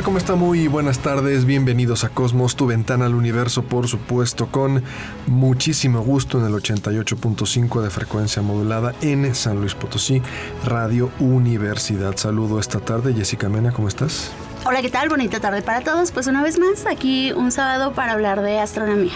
[0.00, 0.04] Tal?
[0.04, 0.34] ¿Cómo está?
[0.34, 1.44] Muy buenas tardes.
[1.44, 4.82] Bienvenidos a Cosmos, tu ventana al universo, por supuesto, con
[5.26, 10.22] muchísimo gusto en el 88.5 de frecuencia modulada en San Luis Potosí,
[10.64, 12.16] Radio Universidad.
[12.16, 13.14] Saludo esta tarde.
[13.14, 14.30] Jessica Mena, ¿cómo estás?
[14.64, 15.08] Hola, ¿qué tal?
[15.08, 16.12] Bonita tarde para todos.
[16.12, 19.12] Pues una vez más, aquí un sábado para hablar de astronomía.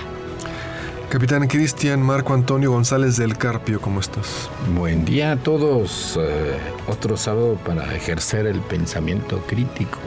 [1.09, 4.51] Capitán Cristian Marco Antonio González del Carpio, ¿cómo estás?
[4.75, 6.19] Buen día a todos.
[6.21, 10.01] Eh, otro sábado para ejercer el pensamiento crítico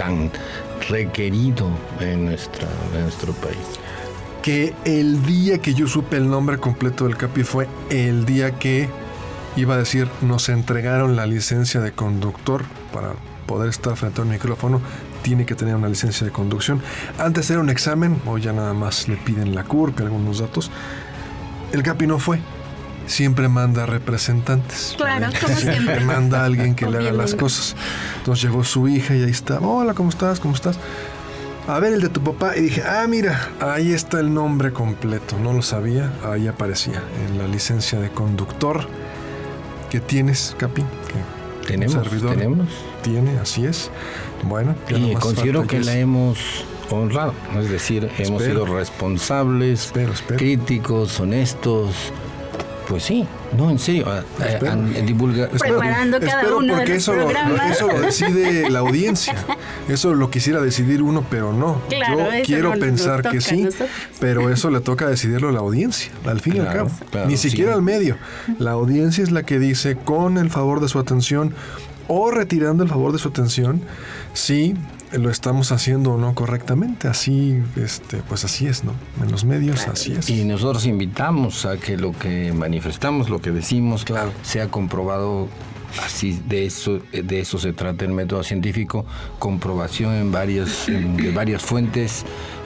[0.00, 0.30] tan
[0.88, 1.68] requerido
[2.00, 3.58] en, nuestra, en nuestro país.
[4.42, 8.88] Que el día que yo supe el nombre completo del Capi fue el día que
[9.56, 13.12] iba a decir nos entregaron la licencia de conductor para
[13.44, 14.80] poder estar frente a un micrófono
[15.22, 16.80] tiene que tener una licencia de conducción.
[17.18, 20.70] Antes era un examen, hoy ya nada más le piden la CURP, algunos datos.
[21.72, 22.40] El Capi no fue.
[23.10, 24.94] Siempre manda representantes.
[24.96, 26.00] Claro, como Siempre siempre.
[26.04, 27.74] manda a alguien que le haga las cosas.
[28.18, 29.58] Entonces llegó su hija y ahí está.
[29.58, 30.38] Hola, ¿cómo estás?
[30.38, 30.78] ¿Cómo estás?
[31.66, 32.56] A ver el de tu papá.
[32.56, 35.36] Y dije, ah, mira, ahí está el nombre completo.
[35.42, 36.12] No lo sabía.
[36.24, 38.86] Ahí aparecía en la licencia de conductor
[39.90, 40.82] que tienes, Capi.
[41.62, 42.68] Que Tenemos, un servidor tenemos.
[43.02, 43.90] tiene, así es.
[44.44, 46.38] Bueno, ya Y nomás considero que la hemos
[46.90, 47.34] honrado.
[47.58, 50.38] Es decir, hemos sido responsables, Espero, espero.
[50.38, 52.12] críticos, honestos.
[52.90, 53.24] Pues sí,
[53.56, 54.04] no, en serio.
[54.44, 54.72] Espero.
[54.72, 57.70] a- divulga- Espero, Preparando cada espero uno de porque los eso, lo- programas.
[57.70, 59.34] eso lo decide la audiencia.
[59.88, 61.80] Eso lo quisiera decidir uno, pero no.
[61.88, 63.68] Claro, Yo quiero no pensar que sí,
[64.20, 66.90] pero eso le toca decidirlo a la audiencia, al fin y al cabo.
[67.10, 67.50] claro, Ni sí.
[67.50, 68.16] siquiera al medio.
[68.58, 71.54] La audiencia es la que dice, con el favor de su atención
[72.06, 73.82] o retirando el favor de su atención,
[74.32, 74.74] si
[75.12, 77.08] lo estamos haciendo o no correctamente.
[77.08, 78.92] Así, este, pues así es, ¿no?
[79.22, 80.28] En los medios, así es.
[80.30, 84.32] Y nosotros invitamos a que lo que manifestamos, lo que decimos, Claro.
[84.42, 85.48] sea comprobado.
[86.04, 89.04] Así de eso, de eso se trata el método científico,
[89.40, 92.24] comprobación en varias, en- de varias fuentes,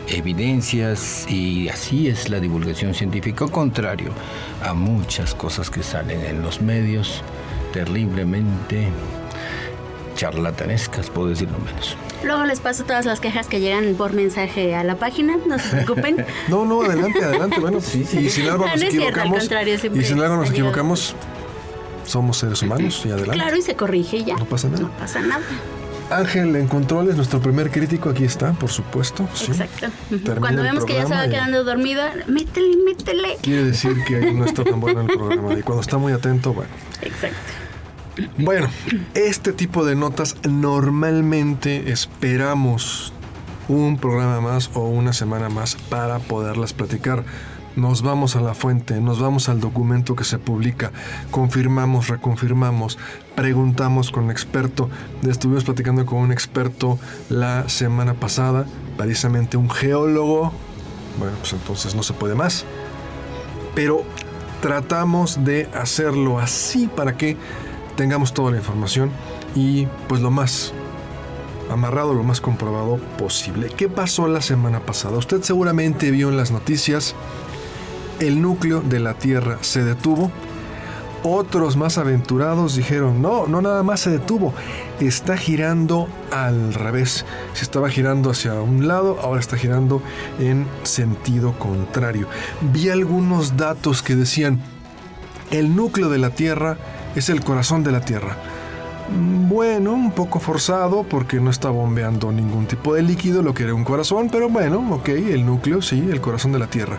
[0.09, 4.11] evidencias y así es la divulgación científica, contrario
[4.63, 7.23] a muchas cosas que salen en los medios,
[7.73, 8.89] terriblemente
[10.17, 11.97] charlatanescas, puedo decirlo menos.
[12.25, 15.69] Luego les paso todas las quejas que llegan por mensaje a la página, no se
[15.69, 16.25] preocupen.
[16.49, 17.61] No, no, adelante, adelante.
[17.61, 21.15] Bueno, y si en algo No, nos no cierto, equivocamos, y nos equivocamos,
[22.07, 23.35] somos seres humanos y adelante.
[23.35, 24.37] Claro, y se corrige y ya.
[24.37, 24.83] No pasa nada.
[24.83, 25.43] No pasa nada.
[26.11, 29.27] Ángel en controles, nuestro primer crítico, aquí está, por supuesto.
[29.33, 29.47] sí.
[29.53, 29.87] Exacto.
[30.11, 33.39] Termina Cuando vemos que ya se va y- quedando dormido, métele, métele.
[33.41, 35.55] Quiere decir que no está tan bueno el programa.
[35.59, 36.71] Y cuando está muy atento, bueno.
[37.01, 37.37] Exacto.
[38.39, 38.69] Bueno,
[39.15, 43.13] este tipo de notas normalmente esperamos
[43.69, 47.25] un programa más o una semana más para poderlas platicar.
[47.77, 50.93] Nos vamos a la fuente, nos vamos al documento que se publica,
[51.33, 52.99] confirmamos, reconfirmamos,
[53.35, 54.89] preguntamos con el experto.
[55.29, 58.65] Estuvimos platicando con un experto la semana pasada,
[58.97, 60.53] precisamente un geólogo.
[61.19, 62.65] Bueno, pues entonces no se puede más
[63.75, 64.05] pero
[64.61, 67.37] tratamos de hacerlo así para que
[67.97, 69.11] tengamos toda la información
[69.55, 70.73] y pues lo más
[71.71, 73.71] amarrado, lo más comprobado posible.
[73.77, 75.17] ¿Qué pasó la semana pasada?
[75.19, 77.15] Usted seguramente vio en las noticias
[78.21, 80.31] el núcleo de la Tierra se detuvo.
[81.27, 84.53] Otros más aventurados dijeron, no, no nada más se detuvo,
[85.01, 87.25] está girando al revés.
[87.55, 90.03] Si estaba girando hacia un lado, ahora está girando
[90.39, 92.29] en sentido contrario.
[92.73, 94.61] Vi algunos datos que decían,
[95.51, 96.77] el núcleo de la Tierra
[97.15, 98.37] es el corazón de la Tierra.
[99.49, 103.75] Bueno, un poco forzado porque no está bombeando ningún tipo de líquido, lo que era
[103.75, 106.97] un corazón, pero bueno, ok, el núcleo, sí, el corazón de la Tierra.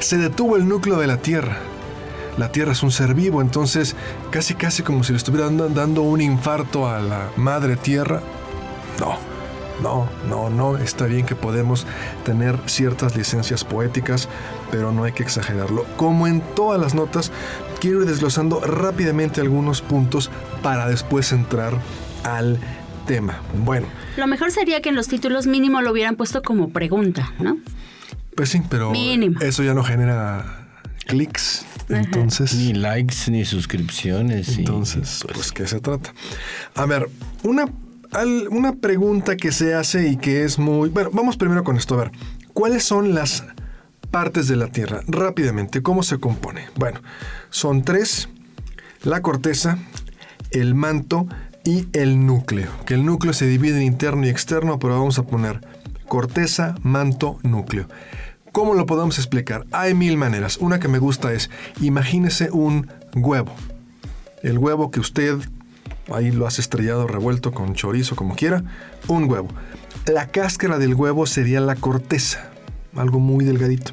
[0.00, 1.58] Se detuvo el núcleo de la Tierra.
[2.38, 3.96] La Tierra es un ser vivo, entonces
[4.30, 8.20] casi casi como si le estuvieran dan- dando un infarto a la madre Tierra.
[9.00, 9.16] No,
[9.82, 10.76] no, no, no.
[10.78, 11.86] Está bien que podemos
[12.24, 14.28] tener ciertas licencias poéticas,
[14.70, 15.84] pero no hay que exagerarlo.
[15.96, 17.30] Como en todas las notas,
[17.80, 20.30] quiero ir desglosando rápidamente algunos puntos
[20.62, 21.74] para después entrar
[22.24, 22.58] al
[23.06, 23.40] tema.
[23.64, 23.86] Bueno,
[24.16, 27.56] Lo mejor sería que en los títulos mínimo lo hubieran puesto como pregunta, ¿no?
[28.36, 29.40] pues sí, pero Mínimo.
[29.40, 30.68] eso ya no genera
[31.06, 31.64] clics.
[31.88, 34.56] Entonces, Ni likes, ni suscripciones.
[34.56, 36.12] y, entonces, pues, ¿qué se trata?
[36.76, 37.08] A ver,
[37.42, 37.64] una,
[38.50, 40.88] una pregunta que se hace y que es muy...
[40.90, 41.94] Bueno, vamos primero con esto.
[41.94, 42.12] A ver,
[42.52, 43.44] ¿cuáles son las
[44.10, 45.02] partes de la Tierra?
[45.06, 46.66] Rápidamente, ¿cómo se compone?
[46.76, 47.00] Bueno,
[47.50, 48.28] son tres.
[49.02, 49.78] La corteza,
[50.50, 51.28] el manto
[51.64, 52.70] y el núcleo.
[52.86, 55.60] Que el núcleo se divide en interno y externo, pero vamos a poner
[56.08, 57.88] corteza, manto, núcleo.
[58.52, 59.66] ¿Cómo lo podemos explicar?
[59.70, 60.56] Hay mil maneras.
[60.56, 61.50] Una que me gusta es,
[61.80, 63.54] imagínese un huevo.
[64.42, 65.38] El huevo que usted
[66.12, 68.62] ahí lo has estrellado, revuelto con chorizo, como quiera.
[69.06, 69.48] Un huevo.
[70.06, 72.50] La cáscara del huevo sería la corteza,
[72.96, 73.92] algo muy delgadito.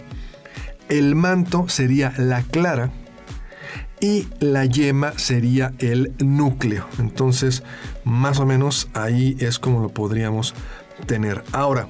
[0.90, 2.92] El manto sería la clara
[4.00, 6.88] y la yema sería el núcleo.
[7.00, 7.64] Entonces,
[8.04, 10.54] más o menos ahí es como lo podríamos
[11.08, 11.44] tener.
[11.52, 11.88] Ahora,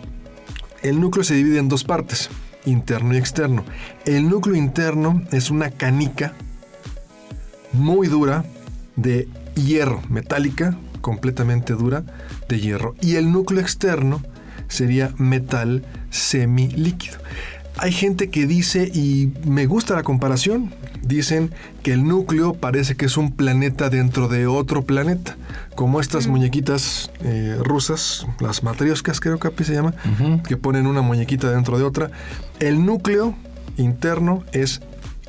[0.81, 2.29] el núcleo se divide en dos partes,
[2.65, 3.65] interno y externo.
[4.05, 6.33] El núcleo interno es una canica
[7.73, 8.45] muy dura
[8.95, 12.03] de hierro, metálica, completamente dura
[12.49, 12.95] de hierro.
[13.01, 14.21] Y el núcleo externo
[14.67, 17.17] sería metal semilíquido.
[17.77, 21.51] Hay gente que dice, y me gusta la comparación, dicen
[21.83, 25.35] que el núcleo parece que es un planeta dentro de otro planeta,
[25.75, 29.93] como estas muñequitas eh, rusas, las matrioscas creo que se llama,
[30.47, 32.11] que ponen una muñequita dentro de otra.
[32.59, 33.35] El núcleo
[33.75, 34.81] interno es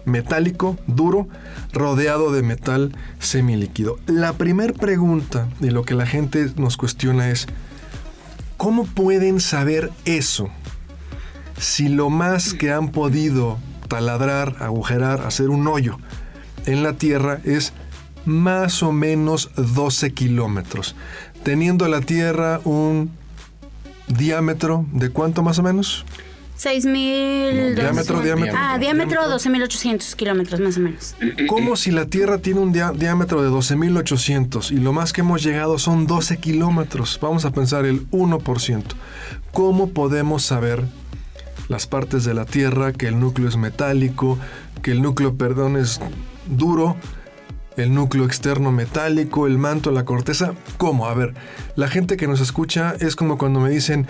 [0.06, 1.29] metálico, duro,
[1.73, 3.99] rodeado de metal semilíquido.
[4.06, 7.47] La primera pregunta y lo que la gente nos cuestiona es,
[8.56, 10.49] ¿cómo pueden saber eso?
[11.58, 13.58] Si lo más que han podido
[13.88, 15.99] taladrar, agujerar, hacer un hoyo
[16.64, 17.73] en la Tierra es
[18.25, 20.97] más o menos 12 kilómetros,
[21.43, 23.11] teniendo la Tierra un
[24.08, 26.05] diámetro de cuánto más o menos?
[26.58, 27.75] 6.000...
[27.75, 28.56] Diámetro, diámetro.
[28.58, 31.14] Ah, diámetro 12.800 kilómetros más o menos.
[31.49, 35.43] Como si la Tierra tiene un dia- diámetro de 12.800 y lo más que hemos
[35.43, 37.19] llegado son 12 kilómetros.
[37.20, 38.82] Vamos a pensar el 1%.
[39.53, 40.82] ¿Cómo podemos saber
[41.69, 44.38] las partes de la Tierra que el núcleo es metálico,
[44.82, 46.00] que el núcleo, perdón, es
[46.47, 46.97] duro,
[47.76, 50.55] el núcleo externo metálico, el manto, la corteza?
[50.79, 51.06] ¿Cómo?
[51.06, 51.35] A ver,
[51.75, 54.06] la gente que nos escucha es como cuando me dicen,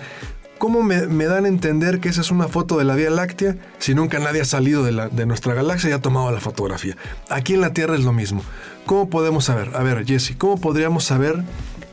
[0.57, 3.93] ¿Cómo me, dan a entender que esa es una foto de la Vía Láctea si
[3.93, 6.97] nunca nadie ha salido de, de nuestra galaxia y ha tomado la fotografía?
[7.29, 8.43] Aquí en la Tierra es lo mismo.
[8.85, 9.71] ¿Cómo podemos saber?
[9.75, 11.43] A ver, Jesse, ¿cómo podríamos saber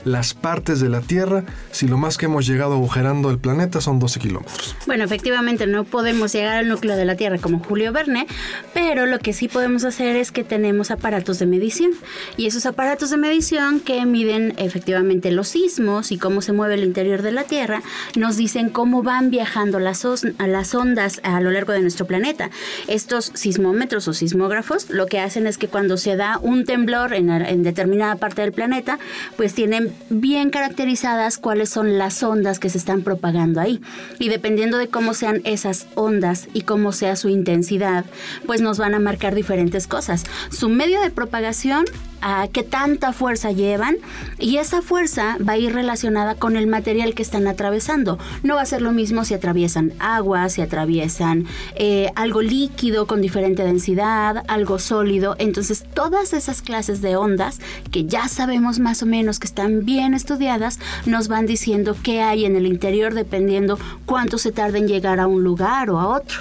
[0.05, 3.99] las partes de la Tierra si lo más que hemos llegado agujerando el planeta son
[3.99, 4.77] 12 kilómetros?
[4.87, 8.27] Bueno, efectivamente no podemos llegar al núcleo de la Tierra como Julio Verne,
[8.73, 11.93] pero lo que sí podemos hacer es que tenemos aparatos de medición.
[12.37, 16.85] Y esos aparatos de medición que miden efectivamente los sismos y cómo se mueve el
[16.85, 17.83] interior de la Tierra,
[18.17, 20.05] nos dicen cómo van viajando las,
[20.39, 22.51] las ondas a lo largo de nuestro planeta.
[22.89, 27.31] Estos sismómetros o sismógrafos lo que hacen es que cuando se da un temblor en,
[27.31, 28.99] en determinada parte del planeta,
[29.37, 33.81] pues tienen bien caracterizadas cuáles son las ondas que se están propagando ahí.
[34.19, 38.05] Y dependiendo de cómo sean esas ondas y cómo sea su intensidad,
[38.47, 40.25] pues nos van a marcar diferentes cosas.
[40.51, 41.85] Su medio de propagación,
[42.21, 43.97] a qué tanta fuerza llevan,
[44.39, 48.19] y esa fuerza va a ir relacionada con el material que están atravesando.
[48.43, 53.21] No va a ser lo mismo si atraviesan agua, si atraviesan eh, algo líquido con
[53.21, 55.37] diferente densidad, algo sólido.
[55.39, 57.61] Entonces, todas esas clases de ondas
[57.91, 62.45] que ya sabemos más o menos que están bien estudiadas, nos van diciendo qué hay
[62.45, 66.39] en el interior dependiendo cuánto se tarda en llegar a un lugar o a otro.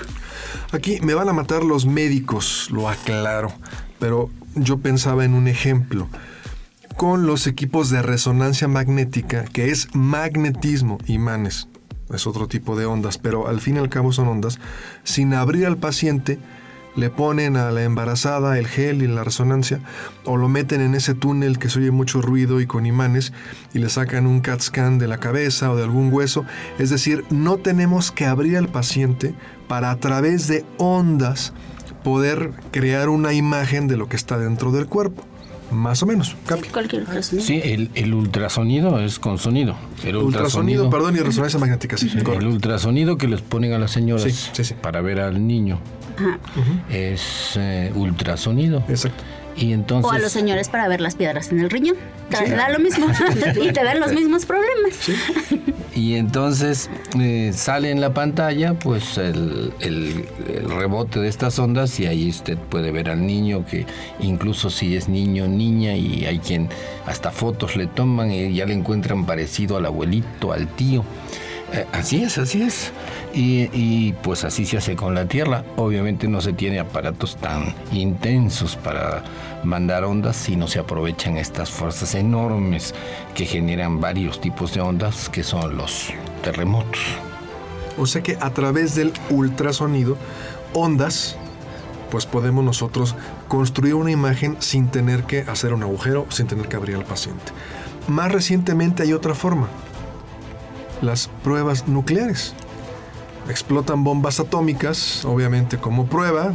[0.72, 3.54] Aquí me van a matar los médicos, lo aclaro,
[4.00, 6.10] pero yo pensaba en un ejemplo.
[6.98, 11.68] Con los equipos de resonancia magnética, que es magnetismo, imanes,
[12.14, 14.60] es otro tipo de ondas, pero al fin y al cabo son ondas,
[15.04, 16.40] sin abrir al paciente,
[16.96, 19.80] le ponen a la embarazada el gel y la resonancia,
[20.26, 23.34] o lo meten en ese túnel que se oye mucho ruido y con imanes,
[23.74, 26.46] y le sacan un CAT scan de la cabeza o de algún hueso.
[26.80, 29.34] Es decir, no tenemos que abrir al paciente
[29.68, 31.54] para a través de ondas
[32.04, 35.26] poder crear una imagen de lo que está dentro del cuerpo.
[35.72, 36.36] Más o menos.
[36.46, 36.68] Capi.
[36.68, 37.46] Cualquier otro sonido.
[37.48, 39.76] Sí, el, el ultrasonido es con sonido.
[40.04, 42.12] El Ultrasonido, perdón, y resonancia magnética, sí.
[42.14, 42.48] El correcto.
[42.48, 44.76] ultrasonido que les ponen a las señoras Sí, sí, sí.
[44.80, 45.80] para ver al niño
[46.18, 46.40] Ajá.
[46.90, 48.84] es eh, ultrasonido.
[48.88, 49.24] Exacto.
[49.56, 51.96] Y entonces O a los señores para ver las piedras en el riñón.
[52.32, 53.06] Te da lo mismo.
[53.62, 54.98] y te dan los mismos problemas.
[55.96, 56.90] y entonces
[57.20, 62.30] eh, sale en la pantalla pues el, el- el rebote de estas ondas y ahí
[62.32, 63.86] usted puede ver al niño que
[64.20, 66.70] incluso si es niño niña y hay quien
[67.06, 71.04] hasta fotos le toman y ya le encuentran parecido al abuelito, al tío.
[71.74, 72.92] Eh, así es, así es.
[73.34, 75.64] Y, y, pues así se hace con la Tierra.
[75.76, 79.24] Obviamente no se tiene aparatos tan intensos para
[79.64, 82.94] mandar ondas si no se aprovechan estas fuerzas enormes
[83.34, 86.10] que generan varios tipos de ondas que son los
[86.44, 87.02] terremotos.
[87.98, 90.16] O sea que a través del ultrasonido,
[90.74, 91.38] ondas,
[92.12, 93.16] pues podemos nosotros
[93.48, 97.52] construir una imagen sin tener que hacer un agujero, sin tener que abrir al paciente.
[98.08, 99.70] Más recientemente hay otra forma,
[101.04, 102.54] las pruebas nucleares.
[103.50, 106.54] Explotan bombas atómicas, obviamente como prueba,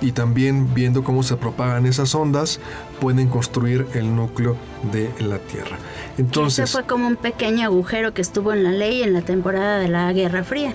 [0.00, 2.58] y también viendo cómo se propagan esas ondas,
[3.00, 4.56] pueden construir el núcleo
[4.92, 5.76] de la Tierra.
[6.16, 9.78] Entonces, Ese fue como un pequeño agujero que estuvo en la ley en la temporada
[9.78, 10.72] de la Guerra Fría,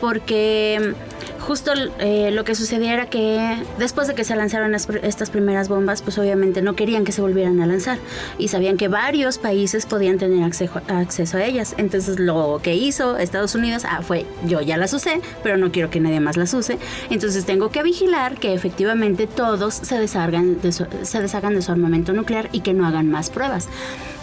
[0.00, 0.94] porque
[1.42, 6.02] justo eh, lo que sucedía era que después de que se lanzaron estas primeras bombas,
[6.02, 7.98] pues obviamente no querían que se volvieran a lanzar
[8.38, 11.74] y sabían que varios países podían tener acceso, a ellas.
[11.78, 15.90] Entonces lo que hizo Estados Unidos ah, fue, yo ya las usé, pero no quiero
[15.90, 16.78] que nadie más las use.
[17.10, 22.12] Entonces tengo que vigilar que efectivamente todos se deshagan de se deshagan de su armamento
[22.12, 23.68] nuclear y que no hagan más pruebas.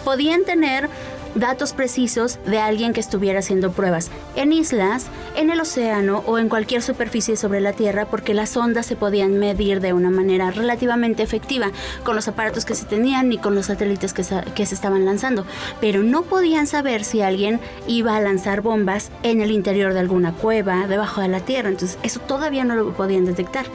[0.04, 0.88] Podían tener
[1.34, 5.06] datos precisos de alguien que estuviera haciendo pruebas en islas,
[5.36, 9.38] en el océano o en cualquier superficie sobre la Tierra porque las ondas se podían
[9.38, 11.70] medir de una manera relativamente efectiva
[12.04, 15.04] con los aparatos que se tenían y con los satélites que se, que se estaban
[15.04, 15.44] lanzando,
[15.80, 20.32] pero no podían saber si alguien iba a lanzar bombas en el interior de alguna
[20.32, 23.66] cueva, debajo de la Tierra, entonces eso todavía no lo podían detectar.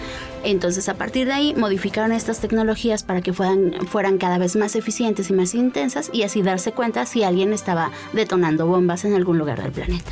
[0.46, 4.76] Entonces, a partir de ahí, modificaron estas tecnologías para que fueran, fueran cada vez más
[4.76, 9.40] eficientes y más intensas y así darse cuenta si alguien estaba detonando bombas en algún
[9.40, 10.12] lugar del planeta.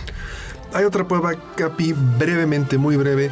[0.74, 3.30] Hay otra prueba, Capi, brevemente, muy breve,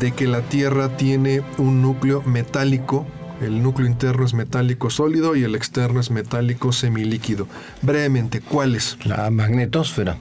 [0.00, 3.06] de que la Tierra tiene un núcleo metálico.
[3.42, 7.46] El núcleo interno es metálico sólido y el externo es metálico semilíquido.
[7.82, 8.96] Brevemente, ¿cuál es?
[9.04, 10.16] La magnetosfera.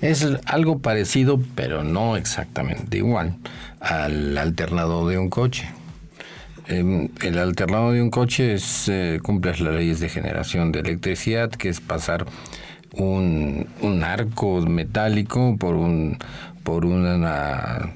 [0.00, 3.36] Es algo parecido, pero no exactamente igual,
[3.80, 5.68] al alternado de un coche.
[6.68, 11.50] Em, el alternado de un coche es, eh, cumple las leyes de generación de electricidad,
[11.50, 12.26] que es pasar
[12.92, 13.66] un,
[14.04, 16.18] arco metálico por un
[16.62, 17.90] por una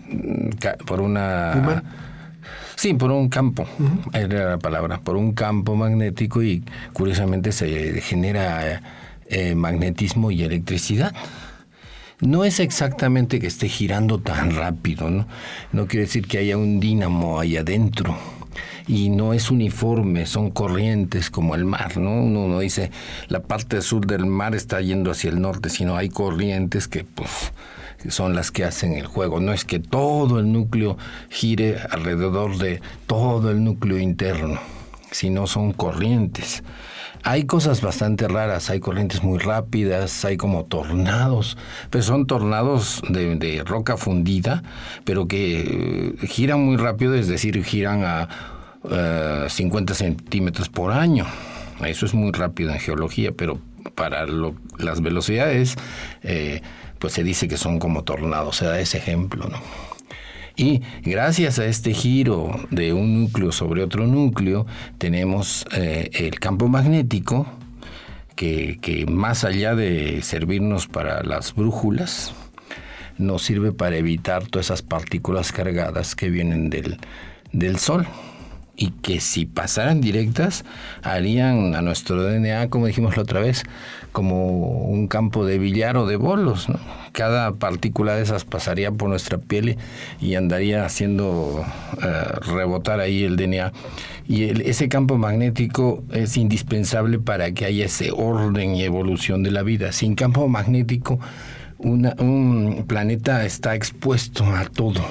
[0.87, 1.83] por una
[2.77, 3.67] sí por un campo
[4.13, 8.83] era la palabra por un campo magnético y curiosamente se genera
[9.29, 11.15] eh, magnetismo y electricidad
[12.23, 15.27] no es exactamente que esté girando tan rápido, ¿no?
[15.73, 18.17] No quiere decir que haya un dínamo ahí adentro.
[18.87, 22.23] Y no es uniforme, son corrientes como el mar, ¿no?
[22.23, 22.91] Uno no dice
[23.29, 27.53] la parte sur del mar está yendo hacia el norte, sino hay corrientes que, pues,
[28.09, 29.41] son las que hacen el juego.
[29.41, 30.97] No es que todo el núcleo
[31.29, 34.61] gire alrededor de todo el núcleo interno,
[35.11, 36.63] sino son corrientes.
[37.25, 41.57] Hay cosas bastante raras, hay corrientes muy rápidas, hay como tornados,
[41.89, 44.65] pero son tornados de, roca fundida,
[45.05, 51.27] pero que eh, giran muy rápido, es decir, giran a 50 eh, centímetros por año.
[51.85, 53.61] Eso es muy rápido en geología, pero
[53.95, 54.27] para
[54.79, 55.77] las velocidades,
[56.23, 56.61] eh,
[56.99, 59.59] pues se dice que son como tornados, se da ese ejemplo, ¿no?
[60.57, 64.67] Y gracias a este giro de un núcleo sobre otro núcleo,
[64.99, 67.47] tenemos eh, el campo magnético,
[68.37, 72.35] que, que, más allá de servirnos para las brújulas,
[73.19, 76.99] nos sirve para evitar todas esas partículas cargadas que vienen del,
[77.53, 78.07] del Sol
[78.83, 80.65] y que si pasaran directas
[81.05, 83.63] harían a nuestro DNA, como dijimos la otra vez,
[84.11, 86.67] como un campo de billar o de bolos.
[87.13, 89.77] Cada partícula de esas pasaría por nuestra piel
[90.21, 91.65] y andaría haciendo
[92.03, 93.73] eh, rebotar ahí el DNA.
[94.27, 99.63] Y ese campo magnético es indispensable para que haya ese orden y evolución de la
[99.63, 99.93] vida.
[99.93, 101.21] Sin campo magnético,
[101.79, 105.03] un planeta está expuesto a todo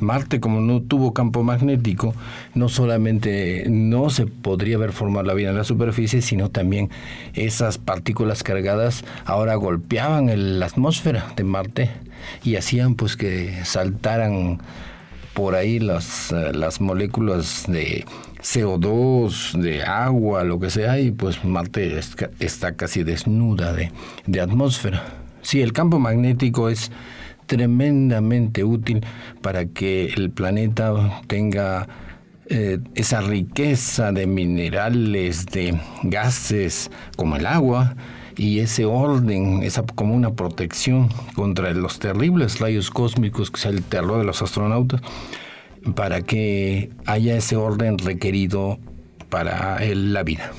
[0.00, 2.14] Marte, como no tuvo campo magnético,
[2.54, 6.90] no solamente no se podría ver formar la vida en la superficie, sino también
[7.34, 11.90] esas partículas cargadas ahora golpeaban la atmósfera de Marte
[12.44, 14.58] y hacían pues que saltaran
[15.34, 18.04] por ahí las, eh, las moléculas de
[18.42, 21.98] CO2, de agua, lo que sea, y pues Marte
[22.40, 23.92] está casi desnuda de,
[24.26, 25.02] de atmósfera.
[25.42, 26.90] Sí, el campo magnético es
[27.50, 29.04] tremendamente útil
[29.42, 31.88] para que el planeta tenga
[32.46, 37.96] eh, esa riqueza de minerales, de gases como el agua
[38.36, 43.82] y ese orden, esa como una protección contra los terribles rayos cósmicos que es el
[43.82, 45.00] terror de los astronautas,
[45.96, 48.78] para que haya ese orden requerido
[49.28, 50.52] para la vida.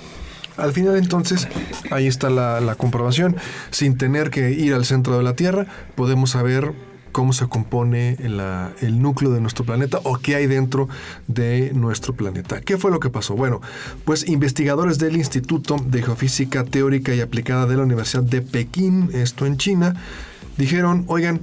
[0.61, 1.47] Al final entonces,
[1.91, 3.35] ahí está la, la comprobación.
[3.71, 5.65] Sin tener que ir al centro de la Tierra,
[5.95, 6.73] podemos saber
[7.11, 10.87] cómo se compone la- el núcleo de nuestro planeta o qué hay dentro
[11.27, 12.61] de nuestro planeta.
[12.61, 13.35] ¿Qué fue lo que pasó?
[13.35, 13.59] Bueno,
[14.05, 19.45] pues investigadores del Instituto de Geofísica Teórica y Aplicada de la Universidad de Pekín, esto
[19.45, 19.93] en China,
[20.57, 21.41] dijeron, oigan,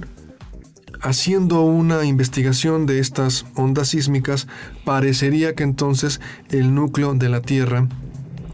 [1.01, 4.47] haciendo una investigación de estas ondas sísmicas,
[4.85, 7.87] parecería que entonces el núcleo de la Tierra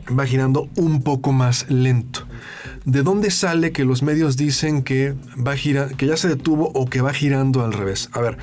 [0.07, 2.27] va girando un poco más lento.
[2.85, 6.71] ¿De dónde sale que los medios dicen que va a girar, que ya se detuvo
[6.73, 8.09] o que va girando al revés?
[8.13, 8.37] A ver,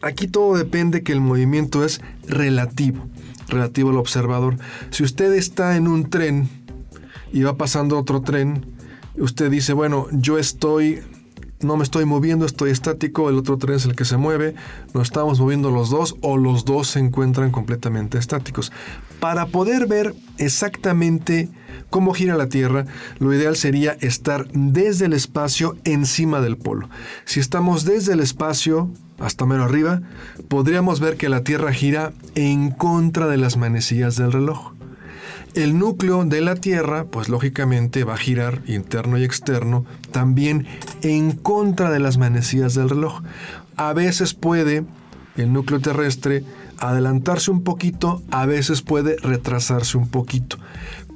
[0.00, 3.06] aquí todo depende que el movimiento es relativo,
[3.48, 4.56] relativo al observador.
[4.90, 6.48] Si usted está en un tren
[7.32, 8.64] y va pasando otro tren,
[9.18, 11.02] usted dice, bueno, yo estoy
[11.60, 14.54] no me estoy moviendo, estoy estático, el otro tren es el que se mueve,
[14.94, 18.72] nos estamos moviendo los dos o los dos se encuentran completamente estáticos.
[19.20, 21.48] Para poder ver exactamente
[21.90, 22.86] cómo gira la Tierra,
[23.18, 26.88] lo ideal sería estar desde el espacio encima del polo.
[27.24, 30.02] Si estamos desde el espacio hasta mero arriba,
[30.48, 34.75] podríamos ver que la Tierra gira en contra de las manecillas del reloj.
[35.56, 40.66] El núcleo de la Tierra, pues lógicamente va a girar interno y externo también
[41.00, 43.22] en contra de las manecillas del reloj.
[43.74, 44.84] A veces puede
[45.34, 46.44] el núcleo terrestre
[46.78, 50.58] adelantarse un poquito, a veces puede retrasarse un poquito.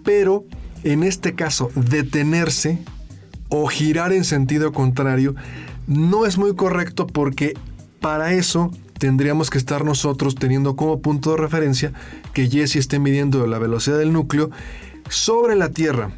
[0.05, 0.47] Pero
[0.85, 2.79] en este caso, detenerse
[3.51, 5.35] o girar en sentido contrario
[5.87, 7.59] no es muy correcto porque
[8.01, 11.92] para eso tendríamos que estar nosotros teniendo como punto de referencia
[12.35, 14.50] que Jesse esté midiendo la velocidad del núcleo
[15.09, 16.11] sobre la Tierra,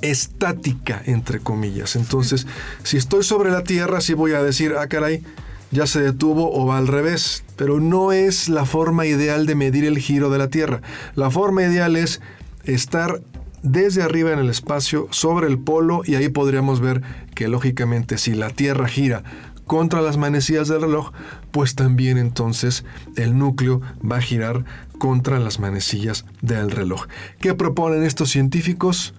[0.00, 1.96] estática, entre comillas.
[1.96, 2.46] Entonces,
[2.84, 5.24] si estoy sobre la Tierra, sí voy a decir, ah, caray,
[5.72, 9.84] ya se detuvo o va al revés, pero no es la forma ideal de medir
[9.84, 10.82] el giro de la Tierra.
[11.16, 12.20] La forma ideal es
[12.62, 13.20] estar
[13.64, 17.02] desde arriba en el espacio sobre el polo y ahí podríamos ver
[17.34, 19.24] que lógicamente si la Tierra gira
[19.72, 21.12] contra las manecillas del reloj,
[21.50, 22.84] pues también entonces
[23.16, 24.66] el núcleo va a girar
[24.98, 27.06] contra las manecillas del reloj.
[27.40, 29.14] ¿Qué proponen estos científicos?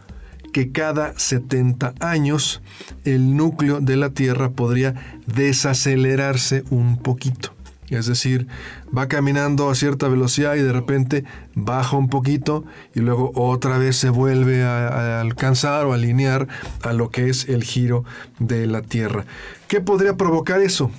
[0.51, 2.61] Que cada 70 años
[3.03, 4.93] el núcleo de la Tierra podría
[5.25, 7.52] desacelerarse un poquito.
[7.97, 8.47] Es decir,
[8.95, 11.23] va caminando a cierta velocidad y de repente
[11.55, 16.47] baja un poquito y luego otra vez se vuelve a, a, alcanzar o alinear
[16.83, 18.03] a lo que es el giro
[18.39, 19.25] de la Tierra.
[19.67, 20.91] ¿Qué podría provocar eso?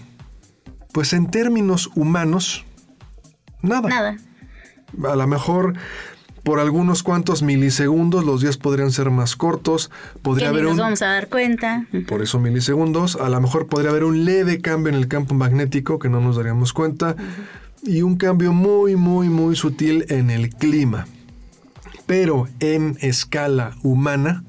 [0.93, 2.65] Pues en términos humanos,
[3.63, 3.89] nada.
[3.89, 4.17] Nada.
[5.11, 5.75] A lo mejor
[6.45, 9.91] por algunos cuantos milisegundos los días podrían ser más cortos,
[10.23, 11.87] podría que ni haber nos un vamos a dar cuenta.
[12.07, 15.99] por eso milisegundos, a lo mejor podría haber un leve cambio en el campo magnético
[15.99, 17.17] que no nos daríamos cuenta
[17.83, 21.07] y un cambio muy muy muy sutil en el clima.
[22.07, 24.45] Pero en escala humana,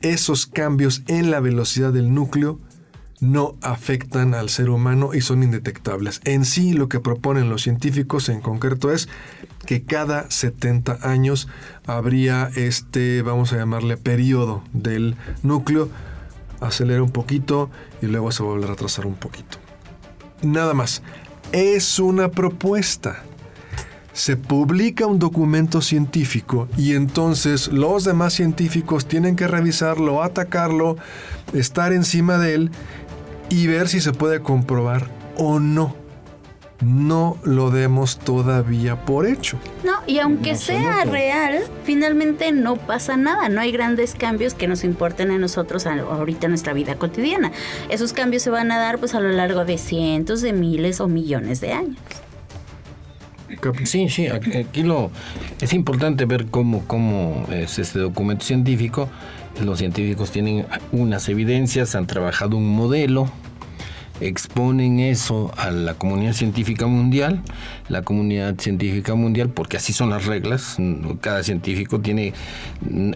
[0.00, 2.58] esos cambios en la velocidad del núcleo
[3.20, 6.20] no afectan al ser humano y son indetectables.
[6.24, 9.08] En sí lo que proponen los científicos en concreto es
[9.66, 11.48] que cada 70 años
[11.86, 15.90] habría este, vamos a llamarle, periodo del núcleo,
[16.60, 19.58] acelera un poquito y luego se vuelve a retrasar un poquito.
[20.42, 21.02] Nada más,
[21.52, 23.22] es una propuesta.
[24.12, 30.96] Se publica un documento científico y entonces los demás científicos tienen que revisarlo, atacarlo,
[31.52, 32.70] estar encima de él
[33.50, 36.05] y ver si se puede comprobar o no.
[36.80, 39.58] No lo demos todavía por hecho.
[39.82, 43.48] No, y aunque No, sea real, finalmente no pasa nada.
[43.48, 47.50] No hay grandes cambios que nos importen a nosotros ahorita en nuestra vida cotidiana.
[47.88, 51.08] Esos cambios se van a dar pues a lo largo de cientos de miles o
[51.08, 51.98] millones de años.
[53.84, 55.10] Sí, sí, aquí aquí lo
[55.60, 59.08] es importante ver cómo, cómo es este documento científico.
[59.64, 63.30] Los científicos tienen unas evidencias, han trabajado un modelo,
[64.20, 67.42] exponen eso a la comunidad científica mundial,
[67.88, 70.76] la comunidad científica mundial, porque así son las reglas,
[71.20, 72.32] cada científico tiene,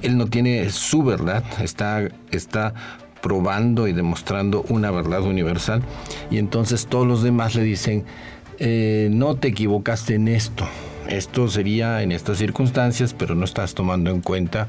[0.02, 2.74] él no tiene su verdad, está, está
[3.20, 5.82] probando y demostrando una verdad universal,
[6.30, 8.04] y entonces todos los demás le dicen,
[8.58, 10.66] eh, no te equivocaste en esto,
[11.08, 14.68] esto sería en estas circunstancias, pero no estás tomando en cuenta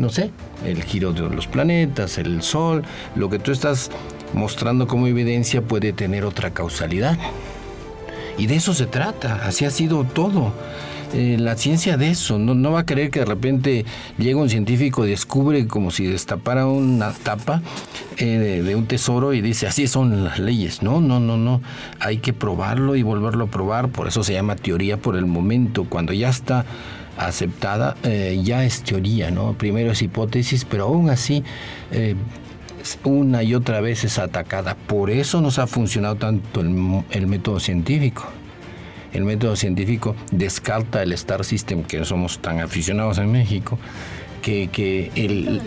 [0.00, 0.30] no sé,
[0.64, 2.82] el giro de los planetas, el Sol,
[3.16, 3.90] lo que tú estás
[4.32, 7.18] mostrando como evidencia puede tener otra causalidad.
[8.38, 10.52] Y de eso se trata, así ha sido todo.
[11.12, 12.38] eh, la ciencia de eso.
[12.38, 13.84] No, no va a creer que de repente
[14.18, 17.62] llega un científico, descubre como si destapara una tapa
[18.16, 20.82] eh, de, un tesoro y dice, así son las leyes.
[20.82, 21.60] No, no, no, no.
[21.98, 23.88] Hay que probarlo y volverlo a probar.
[23.88, 25.84] Por eso se llama teoría por el momento.
[25.84, 26.64] Cuando ya está
[27.18, 29.54] aceptada, eh, ya es teoría, ¿no?
[29.54, 31.42] Primero es hipótesis, pero aún así
[33.04, 34.74] una y otra vez es atacada.
[34.74, 38.26] Por eso nos ha funcionado tanto el método científico
[39.12, 43.78] el método científico descarta el Star System, que somos tan aficionados en México,
[44.42, 45.60] que, que el,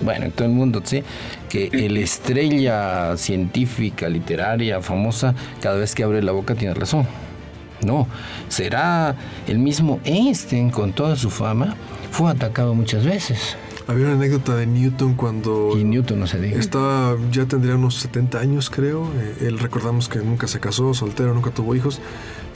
[0.00, 1.02] bueno, en todo el mundo, sí,
[1.48, 7.06] que el estrella científica, literaria, famosa, cada vez que abre la boca tiene razón.
[7.84, 8.06] No,
[8.48, 9.14] será
[9.46, 11.74] el mismo Einstein con toda su fama,
[12.10, 13.56] fue atacado muchas veces.
[13.88, 15.78] Había una anécdota de Newton cuando...
[15.78, 16.58] Y Newton no se diga.
[16.58, 19.08] Estaba, ya tendría unos 70 años creo.
[19.16, 22.00] Eh, él recordamos que nunca se casó, soltero, nunca tuvo hijos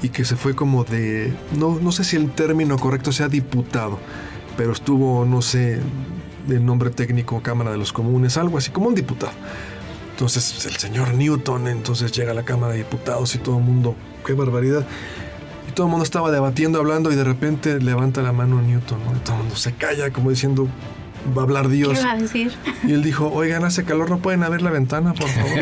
[0.02, 3.98] y que se fue como de, no, no sé si el término correcto sea diputado,
[4.56, 5.80] pero estuvo, no sé,
[6.48, 9.32] el nombre técnico, Cámara de los Comunes, algo así, como un diputado.
[10.12, 13.94] Entonces el señor Newton entonces llega a la Cámara de Diputados y todo el mundo,
[14.26, 14.86] qué barbaridad.
[15.68, 19.16] Y todo el mundo estaba debatiendo, hablando y de repente levanta la mano Newton, ¿no?
[19.16, 20.68] Y todo el mundo se calla como diciendo,
[21.36, 21.98] va a hablar Dios.
[21.98, 22.52] ¿Qué va a decir?
[22.86, 25.58] Y él dijo, oigan, hace calor, ¿no pueden abrir la ventana, por favor?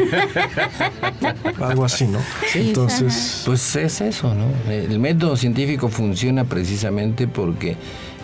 [1.71, 2.18] Algo así, ¿no?
[2.55, 3.42] Entonces...
[3.44, 4.47] Pues es eso, ¿no?
[4.71, 7.77] El método científico funciona precisamente porque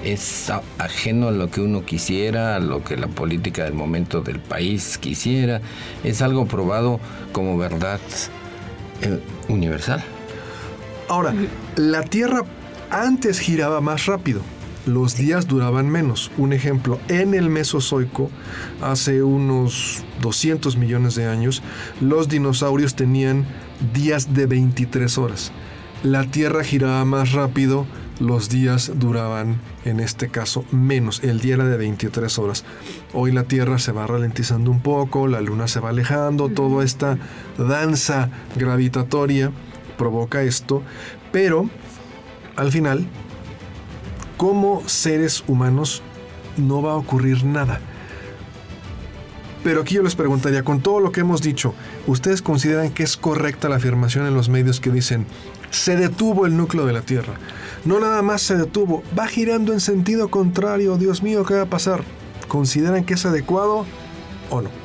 [0.05, 4.38] es ajeno a lo que uno quisiera, a lo que la política del momento del
[4.38, 5.61] país quisiera.
[6.03, 7.01] Es algo probado
[7.33, 8.01] como verdad
[9.03, 10.03] eh, universal.
[11.09, 11.35] Ahora,
[11.77, 12.42] la Tierra
[12.90, 14.42] antes giraba más rápido
[14.87, 16.31] los días duraban menos.
[16.37, 18.31] Un ejemplo, en el Mesozoico,
[18.81, 21.62] hace unos 200 millones de años,
[22.01, 23.47] los dinosaurios tenían
[23.92, 25.53] días de 23 horas.
[26.03, 27.87] La Tierra giraba más rápido,
[28.20, 31.25] los días duraban, en este caso, menos.
[31.25, 32.64] El día era de 23 horas.
[33.12, 37.18] Hoy la Tierra se va ralentizando un poco, la Luna se va alejando, toda esta
[37.57, 39.51] danza gravitatoria
[39.97, 40.83] provoca esto,
[41.33, 41.70] pero
[42.57, 43.07] al final
[44.37, 46.03] como seres humanos
[46.57, 47.81] no va a ocurrir nada.
[49.62, 51.75] Pero aquí yo les preguntaría, con todo lo que hemos dicho,
[52.07, 55.27] ¿ustedes consideran que es correcta la afirmación en los medios que dicen,
[55.70, 57.35] se detuvo el núcleo de la Tierra?
[57.87, 61.66] No nada más se detuvo, va girando en sentido contrario, Dios mío, ¿qué va a
[61.66, 62.03] pasar?
[62.47, 63.87] ¿Consideran que es adecuado
[64.51, 64.84] o no?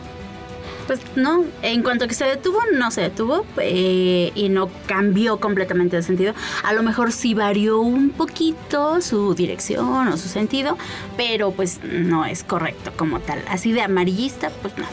[0.90, 5.40] Pues no, en cuanto a que se detuvo, no se detuvo eh, y no cambió
[5.40, 6.34] completamente de sentido.
[6.64, 10.80] A lo mejor sí varió un poquito su dirección o su sentido,
[11.16, 13.44] pero pues no es correcto como tal.
[13.50, 14.86] Así de amarillista, pues no.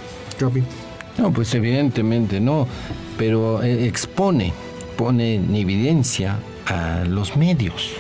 [1.17, 2.69] No, pues evidentemente no,
[3.17, 4.53] pero eh, expone,
[4.99, 7.93] pone en evidencia a los medios.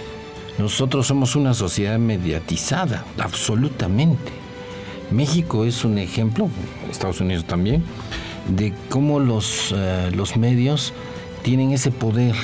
[0.58, 4.45] Nosotros somos una sociedad mediatizada, absolutamente.
[5.10, 6.48] México es un ejemplo,
[6.90, 7.82] Estados Unidos también,
[8.48, 10.92] de cómo los, eh, los medios
[11.42, 12.34] tienen ese poder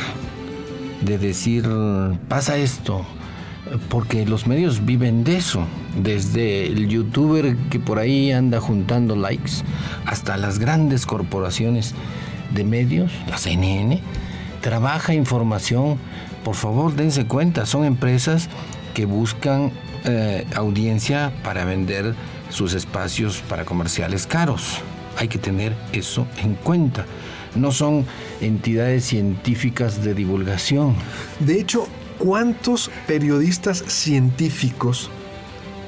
[1.05, 1.68] de decir,
[2.29, 3.05] pasa esto,
[3.88, 5.64] porque los medios viven de eso,
[6.01, 9.62] desde el youtuber que por ahí anda juntando likes,
[10.07, 11.94] hasta las grandes corporaciones
[12.55, 14.01] de medios, la CNN,
[14.61, 15.98] trabaja información,
[16.44, 18.48] por favor dense cuenta, son empresas
[18.94, 19.72] que buscan
[20.05, 22.14] eh, audiencia para vender
[22.53, 24.79] sus espacios para comerciales caros.
[25.17, 27.07] Hay que tener eso en cuenta.
[27.55, 28.07] No son
[28.41, 30.95] entidades científicas de divulgación.
[31.41, 31.87] De hecho,
[32.19, 35.11] ¿cuántos periodistas científicos,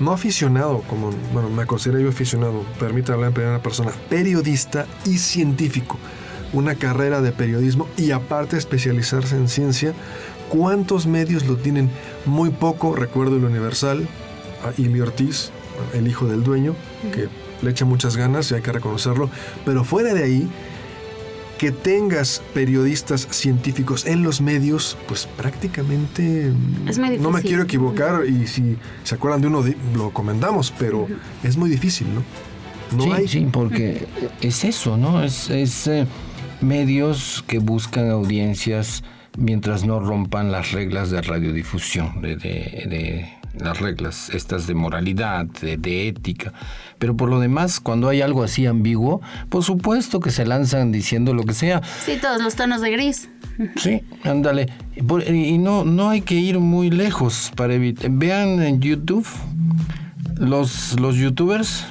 [0.01, 5.19] no aficionado, como, bueno, me considero yo aficionado, permite hablar en primera persona, periodista y
[5.19, 5.99] científico,
[6.53, 9.95] una carrera de periodismo y aparte especializarse en ciencia,
[10.49, 11.91] ¿cuántos medios lo tienen?
[12.27, 14.07] Muy poco, recuerdo el Universal,
[14.65, 15.51] a Ili Ortiz,
[15.93, 16.75] el hijo del dueño,
[17.13, 17.29] que
[17.63, 19.31] le echa muchas ganas y hay que reconocerlo,
[19.65, 20.49] pero fuera de ahí,
[21.59, 26.53] que tengas periodistas científicos en los medios, pues prácticamente
[27.21, 31.07] no me quiero equivocar y si se acuerdan de uno lo comentamos, pero
[31.43, 33.03] es muy difícil, ¿no?
[33.03, 33.29] sí, hay...
[33.29, 34.07] sí, porque
[34.41, 35.23] es eso, ¿no?
[35.23, 35.49] Es,
[35.87, 36.07] eh,
[36.61, 39.03] medios que buscan audiencias
[39.37, 46.53] mientras no rompan las reglas de radiodifusión, de las reglas estas de moralidad, de, ética.
[46.99, 51.35] Pero por lo demás, cuando hay algo así ambiguo, por supuesto que se lanzan diciendo
[51.35, 51.83] lo que sea.
[52.05, 53.29] Sí, todos los tonos de gris.
[53.77, 54.69] Sí, ándale.
[54.97, 58.11] Y no, no hay que ir muy lejos para evitar.
[58.11, 59.27] Vean en YouTube
[60.37, 61.87] los, los youtubers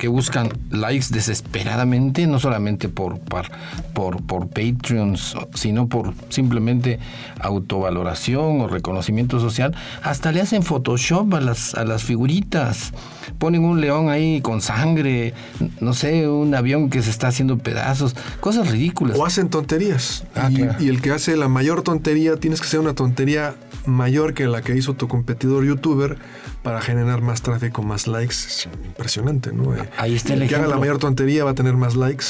[0.00, 3.50] que buscan likes desesperadamente, no solamente por, por,
[3.92, 6.98] por, por Patreons, sino por simplemente
[7.38, 12.94] autovaloración o reconocimiento social, hasta le hacen Photoshop a las, a las figuritas.
[13.38, 15.34] Ponen un león ahí con sangre,
[15.80, 19.18] no sé, un avión que se está haciendo pedazos, cosas ridículas.
[19.18, 20.24] O hacen tonterías.
[20.34, 20.82] Ah, y, claro.
[20.82, 23.54] y el que hace la mayor tontería, tienes que ser una tontería
[23.86, 26.16] mayor que la que hizo tu competidor youtuber
[26.62, 28.34] para generar más tráfico, más likes.
[28.34, 29.74] Es impresionante, ¿no?
[29.74, 30.80] Eh, Ahí está el que haga la ejemplo.
[30.80, 32.24] mayor tontería va a tener más likes.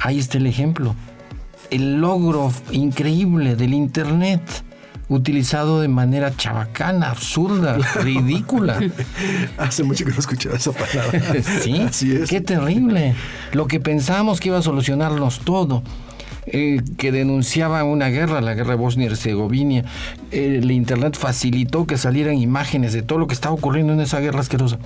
[0.00, 0.94] Ahí está el ejemplo.
[1.70, 4.42] El logro increíble del Internet
[5.08, 8.78] utilizado de manera chabacana, absurda, ridícula.
[9.58, 11.20] Hace mucho que no escuchaba esa palabra.
[11.62, 12.28] Sí, Así es.
[12.30, 13.14] qué terrible.
[13.52, 15.82] Lo que pensamos que iba a solucionarnos todo.
[16.46, 19.84] Eh, que denunciaban una guerra, la guerra de Bosnia y Herzegovina.
[20.30, 24.18] Eh, el Internet facilitó que salieran imágenes de todo lo que estaba ocurriendo en esa
[24.20, 24.78] guerra asquerosa.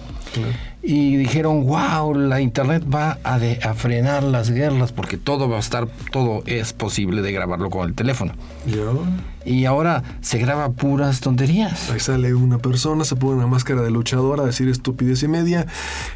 [0.83, 5.57] Y dijeron, wow, la Internet va a, de- a frenar las guerras porque todo va
[5.57, 8.33] a estar, todo es posible de grabarlo con el teléfono.
[8.67, 9.03] Yo,
[9.45, 11.91] Y ahora se graba puras tonterías.
[11.91, 15.67] ahí sale una persona, se pone una máscara de luchador a decir estupidez y media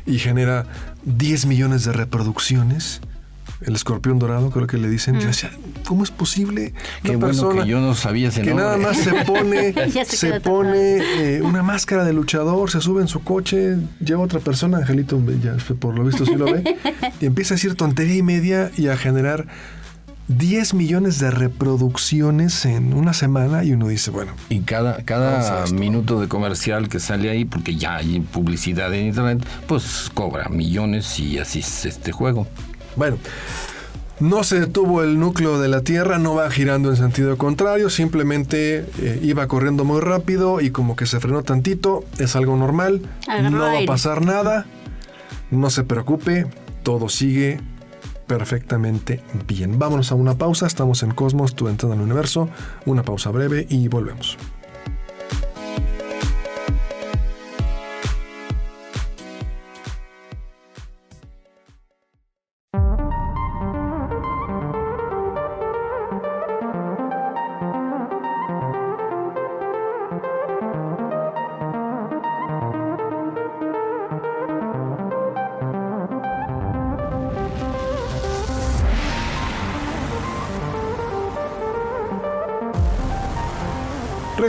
[0.07, 0.67] y genera
[1.05, 3.01] 10 millones de reproducciones.
[3.61, 5.21] El escorpión dorado, creo que le dicen.
[5.21, 5.51] Yo decía,
[5.87, 6.73] ¿cómo es posible?
[7.03, 8.65] Qué una bueno persona que yo no sabía ese que nombre.
[8.65, 13.23] nada más se pone, se pone eh, una máscara de luchador, se sube en su
[13.23, 16.77] coche, lleva otra persona, Angelito, ya por lo visto sí lo ve,
[17.21, 19.47] y empieza a decir tontería y media y a generar
[20.39, 26.21] 10 millones de reproducciones en una semana y uno dice, bueno, Y cada, cada minuto
[26.21, 31.39] de comercial que sale ahí, porque ya hay publicidad en internet, pues cobra millones y
[31.39, 32.47] así es este juego.
[32.97, 33.19] Bueno,
[34.21, 38.85] no se detuvo el núcleo de la Tierra, no va girando en sentido contrario, simplemente
[38.99, 43.51] eh, iba corriendo muy rápido y como que se frenó tantito, es algo normal, Agarró
[43.51, 44.67] no va a pasar nada,
[45.51, 46.47] no se preocupe,
[46.83, 47.61] todo sigue
[48.27, 49.79] perfectamente bien.
[49.79, 52.49] Vámonos a una pausa, estamos en Cosmos, tu entrada al universo,
[52.85, 54.37] una pausa breve y volvemos.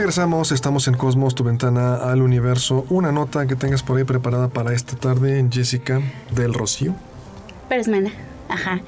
[0.02, 2.84] Regresamos, estamos en Cosmos, tu ventana al universo.
[2.90, 6.00] Una nota que tengas por ahí preparada para esta tarde, Jessica
[6.34, 6.92] del Rocío.
[7.68, 8.10] Pérez Mena.
[8.48, 8.80] Ajá.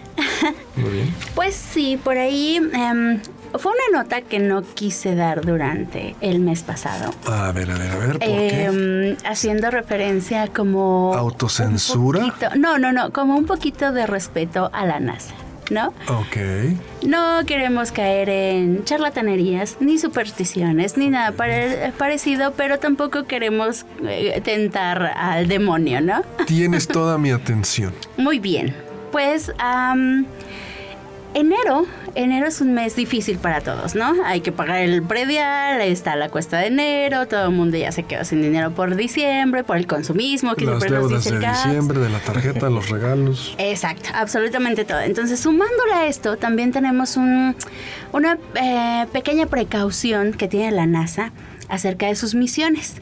[0.75, 1.15] Muy bien.
[1.37, 3.21] Pues sí, por ahí em,
[3.57, 7.15] fue una nota que no quise dar durante el mes pasado.
[7.31, 8.65] A ver, a ver, a ver, ¿por qué?
[8.65, 11.15] Em, haciendo referencia como...
[11.15, 12.23] ¿Autocensura?
[12.23, 15.35] poquito- no, no, no, como un poquito de respeto a la NASA,
[15.71, 15.89] ¿no?
[16.09, 16.37] Ok.
[17.07, 24.41] No queremos caer en charlatanerías, ni supersticiones, ni nada pare- parecido, pero tampoco queremos eh,
[24.45, 26.23] tentar al demonio, ¿no?
[26.47, 27.93] Tienes toda mi atención.
[28.17, 28.75] Muy bien.
[29.13, 29.53] Pues
[31.35, 34.15] enero, enero es un mes difícil para todos, ¿no?
[34.25, 38.03] Hay que pagar el predial, está la cuesta de enero, todo el mundo ya se
[38.05, 41.37] quedó sin dinero por diciembre, por el consumismo que Las siempre nos deudas dice de
[41.39, 41.65] el CAPS.
[41.65, 43.55] diciembre, de la tarjeta, los regalos.
[43.59, 45.01] Exacto, absolutamente todo.
[45.01, 47.57] Entonces, sumándole a esto, también tenemos un-
[48.13, 51.33] una eh, pequeña precaución que tiene la NASA
[51.69, 52.95] acerca de sus misiones.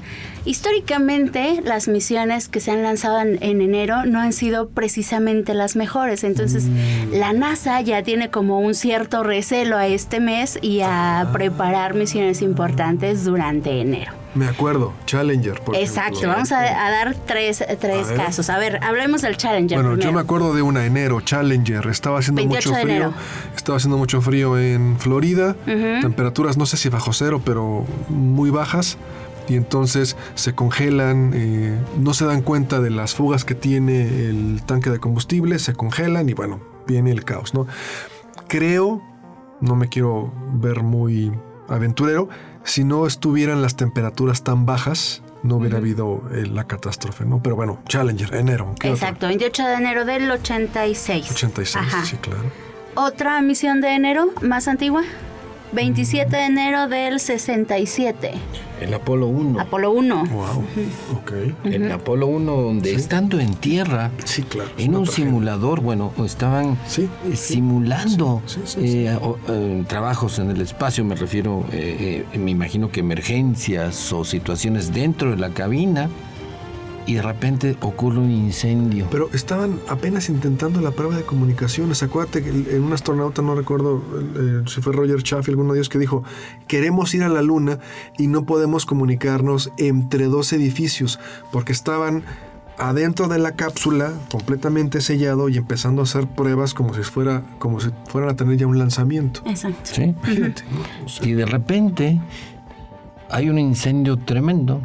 [0.45, 5.77] Históricamente, las misiones que se han lanzado en, en enero no han sido precisamente las
[5.77, 6.25] mejores.
[6.25, 6.65] Entonces,
[7.13, 12.43] la NASA ya tiene como un cierto recelo a este mes y a preparar misiones
[12.43, 14.13] importantes durante enero.
[14.35, 15.61] Me acuerdo, Challenger.
[15.61, 16.31] Por Exacto, ejemplo.
[16.33, 18.49] vamos a, a dar tres, tres A casos.
[18.49, 19.83] A ver, hablemos del Challenger.
[19.83, 21.87] Bueno, yo me acuerdo de una enero, Challenger.
[21.89, 22.95] Estaba haciendo 28 mucho frío.
[22.97, 23.15] enero.
[23.55, 25.55] Estaba haciendo mucho frío en Florida.
[25.67, 28.97] Temperaturas, no sé si bajo cero, pero muy bajas.
[29.53, 34.63] Y entonces se congelan, eh, no se dan cuenta de las fugas que tiene el
[34.65, 37.67] tanque de combustible, se congelan y bueno, viene el caos, ¿no?
[38.49, 39.03] Creo,
[39.61, 41.33] no me quiero ver muy
[41.69, 42.31] aventurero,
[42.65, 47.43] si no estuvieran las temperaturas tan bajas, no hubiera habido eh, la catástrofe, ¿no?
[47.43, 48.75] Pero bueno, Challenger, enero.
[48.83, 51.31] Exacto, 28 de enero del 86.
[51.31, 52.07] 86, Ajá.
[52.07, 52.51] sí, claro.
[52.95, 55.03] Otra misión de enero más antigua,
[55.73, 58.33] 27 de enero del 67.
[58.81, 59.61] El Apolo 1.
[59.61, 60.25] Apolo 1.
[60.27, 60.65] Wow,
[61.17, 61.33] ok.
[61.65, 64.71] El Apolo 1, donde estando en tierra, Sí, claro.
[64.77, 65.27] en un tragedia.
[65.31, 69.07] simulador, bueno, estaban Sí, sí, simulando sí, sí, sí.
[69.07, 74.13] eh, o- eh, trabajos en el espacio, me refiero, eh, eh, me imagino que emergencias
[74.13, 76.11] o situaciones dentro de la cabina.
[77.07, 79.09] Y de repente ocurre un incendio.
[79.11, 82.03] Pero estaban apenas intentando la prueba de comunicaciones.
[82.03, 84.03] Acuérdate que en un astronauta, no recuerdo
[84.37, 86.23] eh, si fue Roger Chaffee, alguno de ellos, que dijo,
[86.67, 87.79] queremos ir a la Luna
[88.19, 91.19] y no podemos comunicarnos entre dos edificios
[91.51, 92.25] porque estaban
[92.79, 97.81] adentro de la cápsula completamente sellado y empezando a hacer pruebas como si fuera como
[97.81, 99.43] si fueran a tener ya un lanzamiento.
[99.47, 99.91] Exacto.
[99.93, 100.15] ¿Sí?
[101.23, 102.21] Y de repente
[103.31, 104.81] hay un incendio tremendo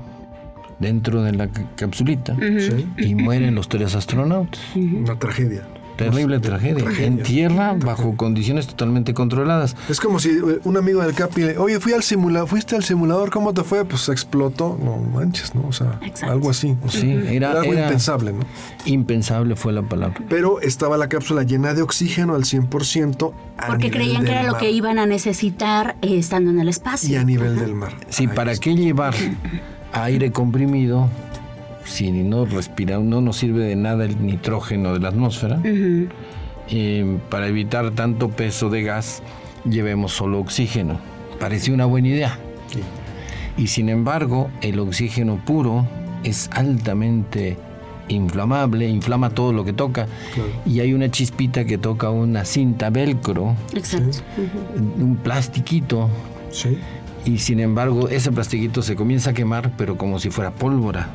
[0.80, 2.88] dentro de la capsulita Sí.
[2.98, 4.62] y mueren los tres astronautas.
[4.76, 5.64] Una tragedia.
[5.98, 6.86] Terrible tragedia.
[7.00, 9.76] En tierra, bajo condiciones totalmente controladas.
[9.90, 12.84] Es como si eh, un amigo del Capi le, oye, fui al simulador, fuiste al
[12.84, 13.84] simulador, ¿cómo te fue?
[13.84, 15.68] Pues explotó, no manches, ¿no?
[15.68, 16.34] O sea, Exacto.
[16.34, 16.76] algo así.
[16.86, 18.42] O sea, Sí, era- algo era- impensable, ¿no?
[18.86, 20.22] Impensable fue la palabra.
[20.30, 23.34] Pero estaba la cápsula llena de oxígeno al 100%.
[23.58, 26.70] a Porque nivel creían que era lo que iban a necesitar eh, estando en el
[26.70, 27.10] espacio.
[27.10, 27.94] Y a nivel del mar.
[28.10, 28.64] Sí, Ahí ¿para está.
[28.66, 29.16] qué llevar
[30.04, 31.10] aire comprimido
[31.88, 35.62] si no respira, no nos sirve de nada el nitrógeno de la atmósfera?
[36.70, 39.24] Eh, para evitar tanto peso de gas,
[39.64, 41.00] llevemos solo oxígeno.
[41.40, 42.38] Parecía una buena idea.
[42.68, 42.82] Sí.
[43.62, 45.88] Y sin embargo, el oxígeno puro
[46.24, 47.58] es altamente
[48.10, 50.08] inflamable, inflama todo lo que toca.
[50.34, 50.50] Claro.
[50.66, 54.20] Y hay una chispita que toca una cinta velcro, Exacto.
[55.00, 56.10] Un plastiquito,
[56.50, 56.78] Sí.
[57.28, 61.10] Y sin embargo ese plastiquito se comienza a quemar, pero como si fuera pólvora.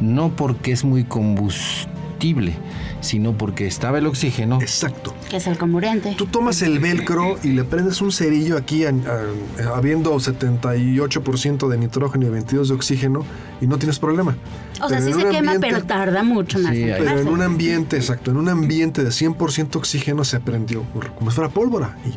[0.00, 2.52] No porque es muy combustible,
[3.00, 4.60] sino porque estaba el oxígeno.
[4.60, 5.14] Exacto.
[5.30, 6.14] Que es el comburente.
[6.16, 11.78] Tú tomas el velcro y le prendes un cerillo aquí a- a- habiendo 78% de
[11.78, 13.24] nitrógeno y 22 de oxígeno
[13.60, 14.36] y no tienes problema.
[14.82, 17.42] O sea, sí se quema, ambiente- pero tarda mucho más Sí, en Pero en un
[17.42, 20.82] ambiente, exacto, en un ambiente de 100% oxígeno se prendió
[21.16, 21.96] como si fuera pólvora.
[22.06, 22.10] Y,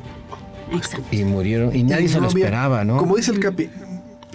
[0.72, 1.06] Exacto.
[1.12, 2.98] Y murieron, y nadie y se no lo había- esperaba, ¿no?
[2.98, 3.70] Como dice el Capi,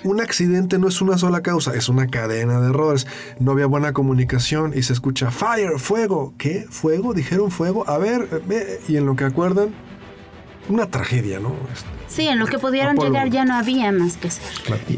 [0.05, 3.07] un accidente no es una sola causa, es una cadena de errores.
[3.39, 6.35] No había buena comunicación y se escucha fire, fuego.
[6.37, 6.67] ¿Qué?
[6.69, 7.15] ¿Fuego?
[7.15, 7.89] ¿Dijeron fuego?
[7.89, 8.81] A ver, eh, ve.
[8.89, 9.69] y en lo que acuerdan,
[10.69, 11.55] una tragedia, ¿no?
[12.07, 13.09] Sí, en lo que pudieron Apolo.
[13.11, 14.45] llegar ya no había más que hacer.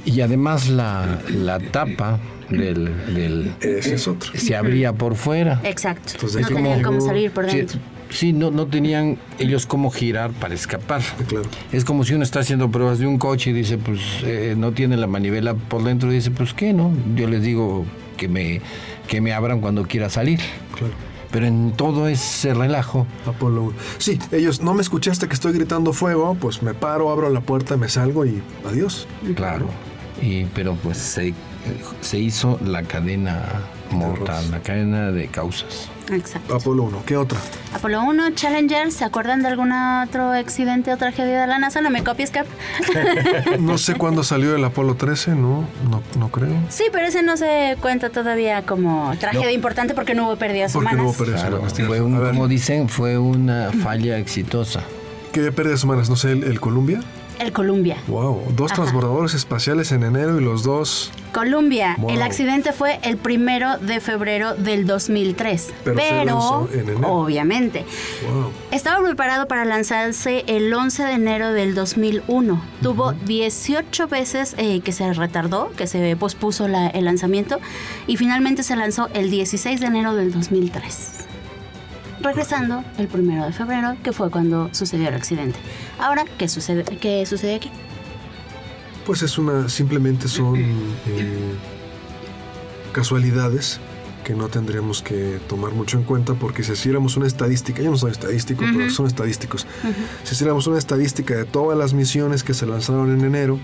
[0.05, 2.18] Y, y además la, la tapa
[2.51, 4.31] del, del- Ese es otro.
[4.35, 5.61] se abría por fuera.
[5.64, 6.12] Exacto.
[6.14, 7.79] Entonces, no ¿cómo- tenían cómo salir por dentro.
[7.79, 7.85] sí,
[8.33, 11.03] no, no tenían ellos cómo girar para escapar.
[11.29, 11.49] Claro.
[11.73, 14.73] Es como si uno está haciendo pruebas de un coche y dice, pues eh, no
[14.73, 16.11] tiene la manivela por dentro.
[16.12, 16.92] Y dice, pues qué, ¿no?
[17.14, 17.85] Yo les digo
[18.16, 18.61] que me,
[19.09, 20.40] que me abran cuando quiera salir.
[20.77, 20.95] Claro.
[21.31, 23.73] Pero en todo ese relajo, Apolo 1.
[23.99, 27.77] Sí, ellos, no me escuchaste que estoy gritando fuego, pues me paro, abro la puerta,
[27.77, 29.07] me salgo y adiós.
[29.35, 29.66] claro.
[30.23, 31.35] Y, pero pues se,
[32.01, 33.42] se hizo la cadena
[33.90, 35.90] mortal, la cadena de causas.
[36.12, 36.55] Exacto.
[36.55, 37.03] Apolo 1.
[37.05, 37.38] ¿Qué otra?
[37.75, 41.81] Apolo 1, Challenger, ¿se acuerdan de algún otro accidente o tragedia de la NASA?
[41.81, 42.47] No me copies, Cap.
[43.61, 46.55] No sé cuándo salió el Apolo 13, no, no, no creo.
[46.69, 50.95] Sí, pero ese no se cuenta todavía como tragedia importante porque no hubo pérdidas Porque
[50.95, 51.16] no humanas.
[51.16, 54.81] hubo pérdidas Claro, humanas, fue un, como dicen, fue una falla exitosa.
[55.33, 56.09] ¿Qué pérdidas humanas?
[56.09, 57.01] No sé, el, el Columbia.
[57.38, 57.96] El Columbia.
[58.09, 58.83] Wow, dos Ajá.
[58.83, 61.12] transbordadores espaciales en enero y los dos.
[61.33, 61.96] Columbia.
[61.99, 62.11] Wow.
[62.11, 65.75] El accidente fue el primero de febrero del 2003.
[65.85, 66.01] Pero
[66.72, 67.09] en enero.
[67.11, 67.85] obviamente.
[68.33, 68.51] Wow.
[68.70, 72.62] Estaba preparado para lanzarse el 11 de enero del 2001.
[72.81, 77.59] Tuvo 18 veces eh, que se retardó, que se pospuso la- el lanzamiento
[78.07, 81.27] y finalmente se lanzó el 16 de enero del 2003.
[82.27, 85.59] Regresando el 1 de febrero, que fue cuando sucedió el accidente.
[85.99, 87.71] Ahora, ¿qué sucede, qué sucede aquí?
[89.07, 90.57] Pues es una, simplemente son
[91.07, 91.55] eh,
[92.93, 93.79] casualidades
[94.25, 97.97] que no tendríamos que tomar mucho en cuenta porque si hiciéramos una estadística, yo no
[97.97, 99.65] soy estadístico, pero son estadísticos,
[100.25, 103.61] si hiciéramos una estadística de todas las misiones que se lanzaron en enero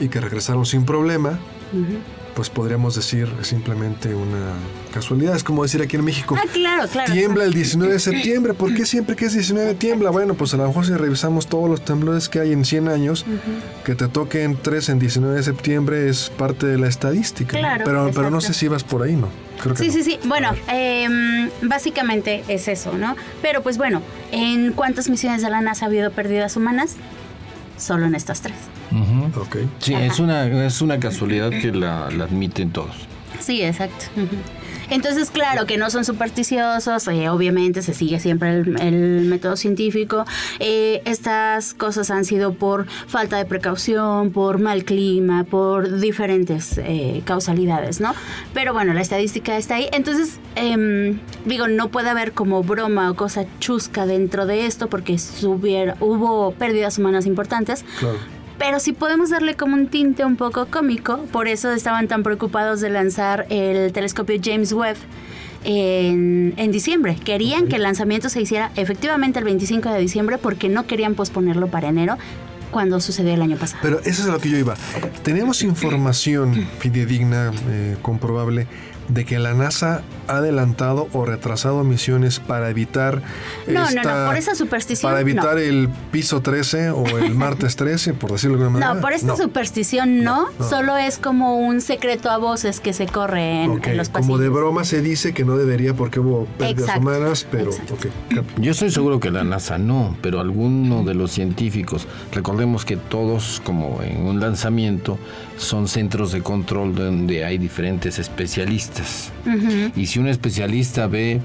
[0.00, 1.38] y que regresaron sin problema,
[2.34, 4.52] pues podríamos decir simplemente una
[4.92, 5.36] casualidad.
[5.36, 7.12] Es como decir aquí en México, Ah, claro, claro.
[7.12, 8.54] Tiembla el 19 de septiembre.
[8.54, 10.10] ¿Por qué siempre que es 19 tiembla?
[10.10, 13.26] Bueno, pues a lo mejor si revisamos todos los temblores que hay en 100 años,
[13.84, 17.56] que te toquen 3 en 19 de septiembre es parte de la estadística.
[17.56, 17.60] ¿no?
[17.60, 19.28] Claro, pero, pero no sé si vas por ahí, ¿no?
[19.62, 19.92] Creo que Sí, no.
[19.92, 20.18] sí, sí.
[20.26, 23.14] Bueno, em, básicamente es eso, ¿no?
[23.42, 26.96] Pero pues bueno, ¿en cuántas misiones de la NASA ha habido pérdidas humanas?
[27.76, 28.56] Solo en estas tres.
[29.78, 32.94] Sí, es una, es una casualidad que la, la admiten todos.
[33.40, 34.04] Sí, exacto.
[34.90, 40.26] Entonces, claro que no son supersticiosos, eh, obviamente se sigue siempre el, el método científico.
[40.60, 47.22] Eh, estas cosas han sido por falta de precaución, por mal clima, por diferentes eh,
[47.24, 48.14] causalidades, ¿no?
[48.52, 49.88] Pero bueno, la estadística está ahí.
[49.92, 55.18] Entonces, em, digo, no puede haber como broma o cosa chusca dentro de esto porque
[55.18, 57.84] subiera- hubo pérdidas humanas importantes.
[57.98, 58.18] Claro.
[58.62, 62.80] Pero sí podemos darle como un tinte un poco cómico, por eso estaban tan preocupados
[62.80, 64.96] de lanzar el telescopio James Webb.
[65.64, 67.16] En, en diciembre.
[67.24, 71.68] Querían que el lanzamiento se hiciera efectivamente el 25 de diciembre porque no querían posponerlo
[71.68, 72.18] para enero
[72.72, 73.80] cuando sucedió el año pasado.
[73.82, 74.74] Pero eso es a lo que yo iba.
[75.22, 78.66] Tenemos información fidedigna, eh, comprobable,
[79.12, 83.22] de que la NASA ha adelantado o retrasado misiones para evitar
[83.66, 85.10] No, esta- no, no, por esa superstición.
[85.10, 85.58] para evitar no.
[85.60, 88.94] el piso 13 o el martes 13, por decirlo de alguna manera.
[88.94, 89.36] No, por esta No.
[89.36, 90.68] superstición no, no.
[90.68, 94.12] solo es como un secreto a voces que se corre en, los pasillos.
[94.12, 97.70] Como de broma se dice que no debería porque hubo pérdidas Exacto, humanas, pero.
[98.58, 103.60] Yo estoy seguro que la NASA no, pero alguno de los científicos, recordemos que todos,
[103.64, 105.18] como en un lanzamiento,
[105.56, 109.01] son centros de control donde hay diferentes especialistas.
[109.96, 111.40] Y si un especialista ve,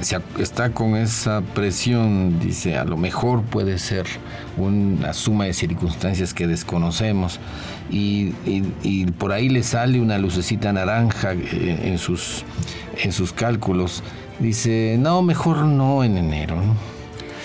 [0.00, 4.06] se está con esa presión, dice, a lo mejor puede ser
[4.56, 7.38] una suma de circunstancias que desconocemos.
[7.90, 12.44] Y, y- y por ahí le sale una lucecita naranja eh, en sus,
[13.02, 14.02] en sus cálculos.
[14.40, 16.56] Dice, no, mejor no en enero.
[16.56, 16.74] ¿no?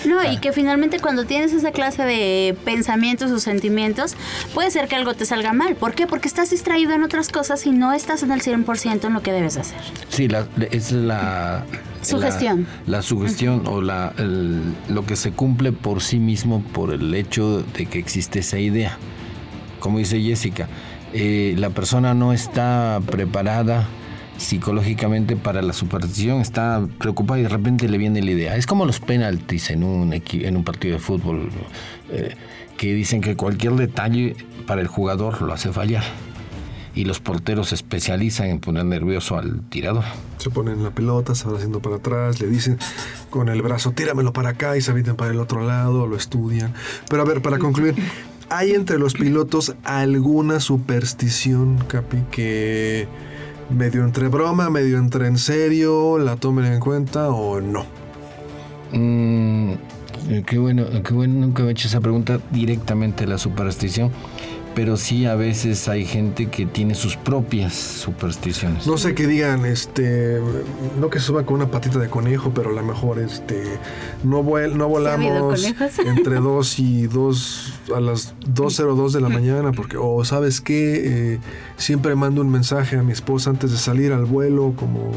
[0.06, 4.16] No, y que finalmente cuando tienes esa clase de pensamientos o sentimientos,
[4.54, 5.76] puede ser que algo te salga mal.
[5.76, 6.08] ¿Por qué?
[6.08, 9.32] Porque estás distraído en otras cosas y no estás en el 100% en lo que
[9.32, 9.80] debes hacer.
[10.10, 11.66] Sí, la- es la...
[12.02, 12.66] Sugestión.
[12.86, 17.14] La, la sugestión o la, el- lo que se cumple por sí mismo por el
[17.14, 18.98] hecho de que existe esa idea.
[19.82, 20.68] Como dice Jessica,
[21.14, 23.86] eh, la persona no está preparada
[24.40, 28.56] psicológicamente para la superstición, está preocupada y de repente le viene la idea.
[28.56, 31.50] Es como los penaltis en un, en un partido de fútbol,
[32.10, 32.36] eh,
[32.78, 34.36] que dicen que cualquier detalle
[34.66, 36.04] para el jugador lo hace fallar.
[36.96, 40.04] Y los porteros se especializan en poner nervioso al tirador.
[40.38, 42.80] Se ponen la pelota, se van haciendo para atrás, le dicen
[43.30, 46.74] con el brazo, tíramelo para acá y se avientan para el otro lado, lo estudian.
[47.10, 47.96] Pero a ver, para concluir,
[48.50, 53.08] ¿hay entre los pilotos alguna superstición, Capi, que
[53.70, 57.86] medio entre broma, medio entre en serio, la tomen en cuenta o no?
[58.92, 59.72] Mm,
[60.30, 64.12] eh, qué bueno, qué bueno, nunca me he hecho esa pregunta directamente a la superstición,
[64.80, 68.88] pero sí a veces hay gente que tiene sus propias supersticiones.
[68.88, 70.40] No sé qué digan, este,
[71.02, 73.62] no que suban con una patita de conejo, pero a lo mejor, este,
[74.24, 75.66] no, vuel- no volamos
[76.06, 80.80] entre 2 y 2 a las 2.02 de la mañana, porque, o sabes qué,
[81.34, 81.40] Eh,
[81.76, 85.12] siempre mando un mensaje a mi esposa antes de salir al vuelo, como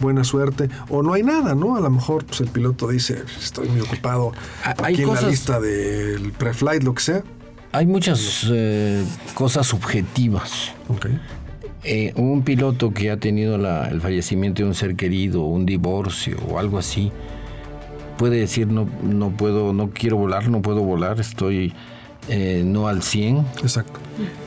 [0.00, 1.76] buena suerte, o no hay nada, ¿no?
[1.76, 4.32] A lo mejor, pues el piloto dice, estoy muy ocupado
[4.64, 7.22] Ah, hay aquí en la lista del pre-flight, lo que sea.
[7.72, 9.02] Hay muchas eh,
[9.34, 10.72] cosas subjetivas.
[11.84, 16.36] Eh, un piloto que ha tenido la- el fallecimiento de un ser querido, un divorcio
[16.48, 17.10] o algo así,
[18.18, 21.72] puede decir no, no puedo, no quiero volar, no puedo volar, estoy
[22.28, 23.98] eh, no al 100 Exacto.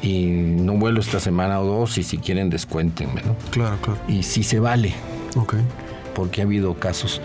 [0.02, 3.36] y no vuelo esta semana o dos y si quieren descuéntenme, ¿no?
[3.52, 4.00] Claro, claro.
[4.08, 4.94] Y sí se vale,
[5.36, 5.56] Ok.
[6.14, 7.20] porque ha habido casos.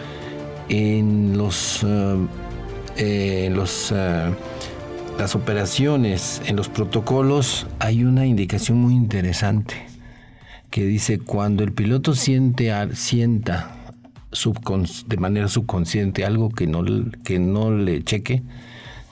[0.68, 2.16] En los, eh,
[2.96, 4.34] eh, los, eh,
[5.20, 9.74] las operaciones, en los protocolos, hay una indicación muy interesante
[10.70, 13.76] que dice cuando el piloto siente, sienta
[15.06, 16.82] de manera subconsciente algo que no,
[17.22, 18.42] que no le cheque,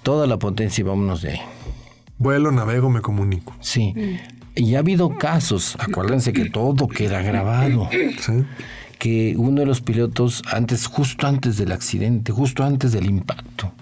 [0.02, 1.40] toda la potencia y vámonos de ahí.
[2.16, 3.54] Vuelo, navego, me comunico.
[3.60, 3.92] Sí.
[4.54, 8.46] Y ha habido casos, acuérdense que todo queda grabado ¿Sí?
[8.98, 13.74] que uno de los pilotos, antes, justo antes del accidente, justo antes del impacto,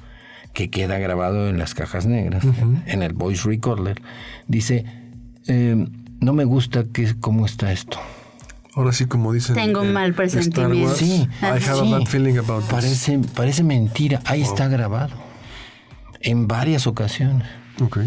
[0.57, 2.43] que queda grabado en las cajas negras,
[2.87, 4.01] en el voice recorder,
[4.49, 4.87] dice,
[5.49, 5.87] eh,
[6.19, 7.99] no me gusta que, cómo está esto.
[8.75, 9.55] Ahora sí, como dicen.
[9.55, 10.87] Tengo un en mal presentimiento.
[10.87, 11.69] Wars, Sí, I have sí.
[11.93, 12.71] a bad feeling about this.
[12.71, 15.13] Parece, parece mentira, ahí está grabado,
[16.23, 17.47] en varias ocasiones.
[17.83, 17.99] Ok.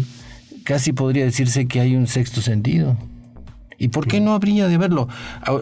[0.64, 2.96] Casi podría decirse que hay un sexto sentido.
[3.78, 5.08] ¿Y por qué no habría de verlo?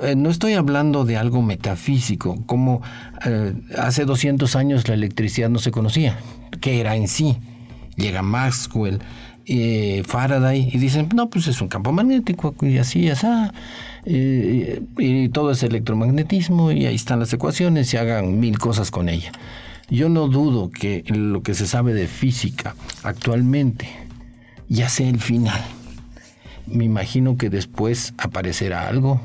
[0.03, 2.81] Eh, No estoy hablando de algo metafísico, como
[3.27, 6.17] eh, hace 200 años la electricidad no se conocía,
[6.61, 7.37] qué era en sí.
[7.97, 9.01] Llega Maxwell,
[9.47, 13.27] eh, Faraday y dicen, no, pues es un campo magnético y así, así.
[14.05, 19.09] eh, y todo es electromagnetismo y ahí están las ecuaciones y hagan mil cosas con
[19.09, 19.33] ella.
[19.91, 23.89] Yo no dudo que lo que se sabe de física actualmente
[24.69, 25.61] ya sea el final.
[26.67, 29.21] Me imagino que después aparecerá algo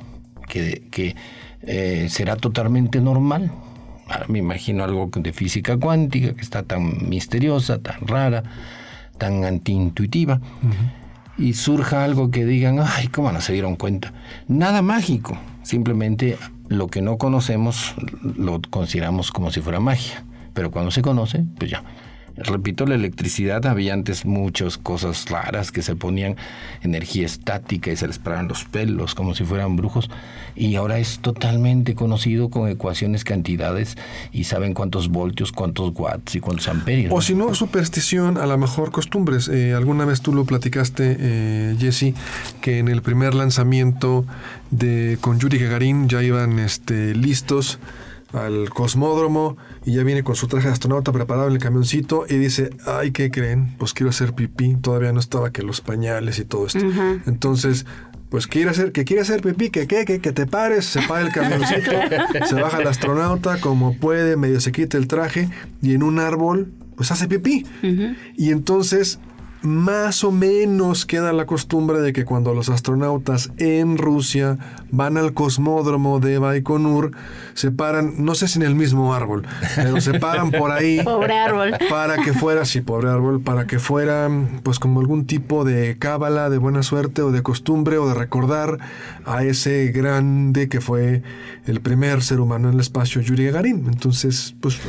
[0.48, 1.16] que, que,
[1.62, 3.52] eh, será totalmente normal.
[4.28, 8.44] Me imagino algo de física cuántica que está tan misteriosa, tan rara,
[9.18, 10.42] tan antiintuitiva.
[11.38, 14.14] Y surja algo que digan, ay, ¿cómo no se dieron cuenta?
[14.48, 16.38] Nada mágico, simplemente
[16.68, 20.24] lo que no conocemos lo consideramos como si fuera magia.
[20.54, 21.84] Pero cuando se conoce, pues ya,
[22.36, 26.36] Repito, la electricidad había antes muchas cosas raras que se ponían
[26.82, 30.10] energía estática y se les paraban los pelos como si fueran brujos
[30.56, 33.98] y ahora es totalmente conocido con ecuaciones, cantidades
[34.32, 37.14] y saben cuántos voltios, cuántos watts y cuántos amperios.
[37.16, 39.48] O si no, superstición, a lo mejor costumbres.
[39.48, 42.16] Eh, alguna vez tú lo platicaste, eh, Jesse,
[42.62, 44.26] que en el primer lanzamiento
[44.72, 47.80] de con Yuri Gagarin ya iban este, listos
[48.34, 52.36] al cosmódromo y ya viene con su traje de astronauta preparado en el camioncito y
[52.36, 53.76] dice, ay, ¿qué creen?
[53.78, 54.76] Pues quiero hacer pipí.
[54.76, 56.86] Todavía no estaba que los pañales y todo esto.
[57.26, 57.86] Entonces,
[58.30, 61.22] pues quiere hacer, que quiere hacer pipí, que qué, que, que te pares, se para
[61.22, 61.92] el camioncito,
[62.50, 65.50] se baja el astronauta como puede, medio se quita el traje
[65.84, 67.66] y en un árbol, pues hace pipí.
[68.36, 69.20] Y entonces
[69.64, 74.58] más o menos queda la costumbre de que cuando los astronautas en Rusia
[74.92, 77.12] van al cosmódromo de Baikonur,
[77.54, 81.02] se paran, no sé si en el mismo árbol, pero se paran por ahí.
[81.04, 81.76] Pobre árbol.
[81.90, 84.30] Para que fuera, sí, pobre árbol, para que fuera
[84.64, 88.80] pues como algún tipo de cábala, de buena suerte o de costumbre o de recordar
[89.26, 91.24] a ese grande que fue
[91.66, 93.86] el primer ser humano en el espacio, Yuri Gagarin.
[93.88, 94.80] Entonces, pues...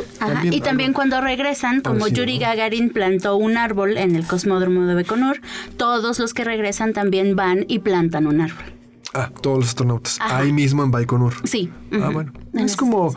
[0.50, 5.40] y también cuando regresan, como Yuri Gagarin plantó un árbol en el cosmódromo de Baikonur,
[5.76, 8.64] todos los que regresan también van y plantan un árbol.
[9.12, 10.18] Ah, todos los astronautas.
[10.20, 11.34] Ahí mismo en Baikonur.
[11.44, 11.70] Sí.
[11.92, 12.32] Ah, bueno.
[12.54, 13.14] Es como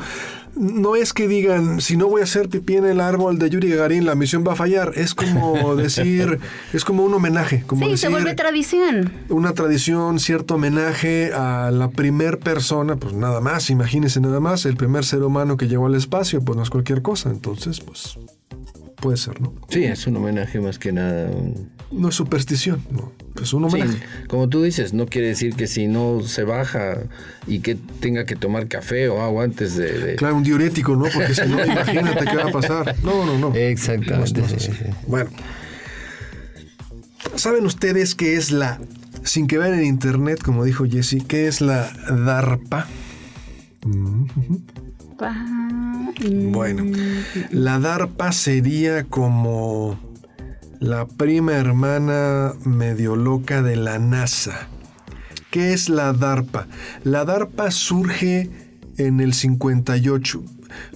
[0.60, 3.70] no es que digan, si no voy a hacer pipí en el árbol de Yuri
[3.70, 4.93] Gagarin, la misión va a fallar.
[4.95, 6.39] Es como decir,
[6.74, 7.64] es como un homenaje.
[7.66, 9.12] Como sí, se vuelve tradición.
[9.30, 14.76] Una tradición, cierto homenaje a la primer persona, pues nada más, imagínense nada más, el
[14.76, 17.30] primer ser humano que llegó al espacio, pues no es cualquier cosa.
[17.30, 18.18] Entonces, pues
[19.02, 19.54] puede ser, ¿no?
[19.70, 21.30] Sí, es un homenaje más que nada.
[21.91, 23.12] No es superstición, no.
[23.41, 24.00] Es un homenaje.
[24.28, 26.98] como tú dices, no quiere decir que si no se baja
[27.45, 30.16] y que tenga que tomar café o agua antes de.
[30.16, 31.06] Claro, un diurético, ¿no?
[31.14, 32.95] Porque si no, imagínate qué va a pasar.
[33.04, 33.56] No, no, no.
[33.56, 34.41] Exactamente.
[35.06, 35.30] bueno.
[37.36, 38.80] ¿Saben ustedes qué es la.
[39.24, 42.88] Sin que vean en internet, como dijo Jesse, ¿qué es la DARPA?
[46.51, 46.84] Bueno,
[47.51, 49.99] la DARPA sería como
[50.80, 54.68] la prima hermana medio loca de la NASA.
[55.51, 56.68] ¿Qué es la DARPA?
[57.03, 58.49] La DARPA surge
[58.97, 60.43] en el 58.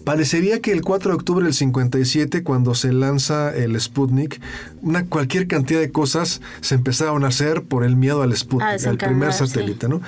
[0.04, 4.42] Parecería que el 4 de octubre del 57, cuando se lanza el Sputnik,
[4.82, 8.98] una, cualquier cantidad de cosas se empezaron a hacer por el miedo al Sputnik, al
[8.98, 10.02] primer satélite, ¿no?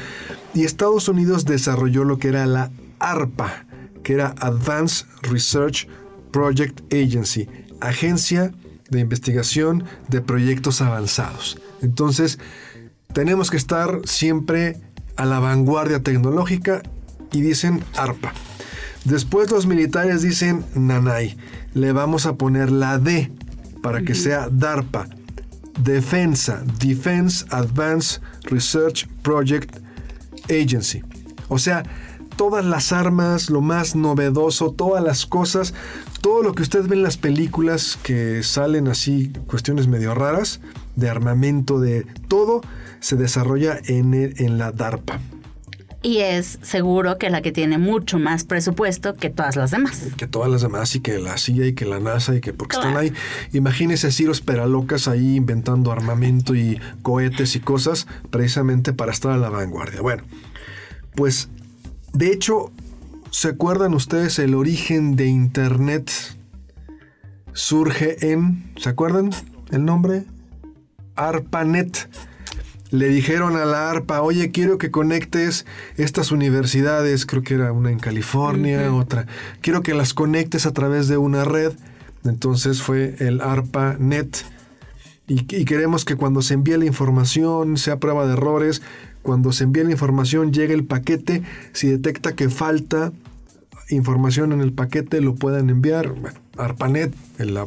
[0.54, 3.66] Y Estados Unidos desarrolló lo que era la ARPA,
[4.04, 5.88] que era Advanced Research
[6.32, 7.48] Project Agency,
[7.82, 8.52] agencia
[8.90, 11.60] de investigación de proyectos avanzados.
[11.82, 12.40] Entonces,
[13.14, 14.82] tenemos que estar siempre
[15.16, 16.82] a la vanguardia tecnológica
[17.32, 18.34] y dicen ARPA.
[19.06, 21.38] Después los militares dicen Nanay.
[21.74, 23.32] Le vamos a poner la D
[23.82, 25.08] para que sea DARPA.
[25.80, 29.78] Defensa, Defense Advanced Research Project
[30.50, 31.04] Agency.
[31.50, 31.84] O sea,
[32.36, 35.74] todas las armas, lo más novedoso, todas las cosas,
[36.22, 40.62] todo lo que usted ve en las películas que salen así, cuestiones medio raras,
[40.96, 42.62] de armamento, de todo,
[43.00, 45.20] se desarrolla en, en la DARPA.
[46.04, 50.02] Y es seguro que la que tiene mucho más presupuesto que todas las demás.
[50.18, 52.76] Que todas las demás y que la CIA y que la NASA y que porque
[52.76, 53.14] están ahí.
[53.54, 59.48] Imagínese Ciros Peralocas ahí inventando armamento y cohetes y cosas precisamente para estar a la
[59.48, 60.02] vanguardia.
[60.02, 60.24] Bueno,
[61.16, 61.48] pues
[62.14, 62.72] de hecho,
[63.32, 66.12] ¿se acuerdan ustedes el origen de Internet?
[67.54, 69.32] Surge en, ¿se acuerdan
[69.72, 70.26] el nombre?
[71.16, 72.10] ARPANET.
[72.92, 75.66] Le dijeron a la ARPA, oye, quiero que conectes
[75.98, 79.26] estas universidades, creo que era una en California, otra,
[79.62, 81.74] quiero que las conectes a través de una red.
[82.24, 84.46] Entonces fue el ARPANET.
[85.28, 88.84] Y, y queremos que cuando se envíe la información, sea prueba de errores,
[89.24, 91.42] cuando se envía la información, llega el paquete.
[91.72, 93.12] Si detecta que falta
[93.90, 96.10] información en el paquete, lo puedan enviar.
[96.10, 97.58] Bueno, ARPANET, el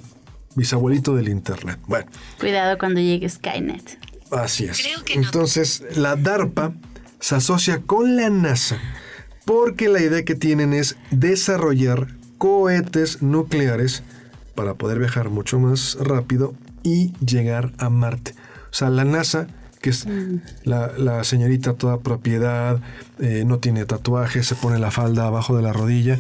[0.55, 1.79] bisabuelito del Internet.
[1.89, 2.07] Bueno.
[2.39, 3.99] Cuidado cuando llegue Skynet.
[4.31, 4.83] Así es.
[5.15, 6.75] Entonces, la DARPA
[7.21, 8.79] se asocia con la NASA
[9.45, 14.03] porque la idea que tienen es desarrollar cohetes nucleares
[14.55, 18.35] para poder viajar mucho más rápido y llegar a Marte.
[18.71, 19.47] O sea, la NASA
[19.87, 20.05] que es
[20.65, 22.81] la, señorita toda propiedad,
[23.21, 26.19] eh, no tiene tatuajes, se pone la falda abajo de la rodilla,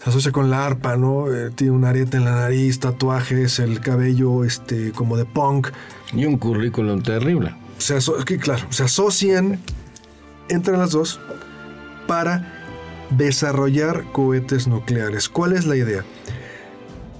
[0.00, 1.26] se asocia con la arpa, ¿no?
[1.34, 5.70] Eh, tiene un arete en la nariz, tatuajes, el cabello este, como de punk.
[6.12, 7.52] Y un currículum terrible.
[7.78, 7.98] Se
[8.38, 9.58] claro, se asocian
[10.48, 11.18] entre las dos
[12.06, 12.46] para
[13.10, 15.28] desarrollar cohetes nucleares.
[15.28, 16.04] ¿Cuál es la idea?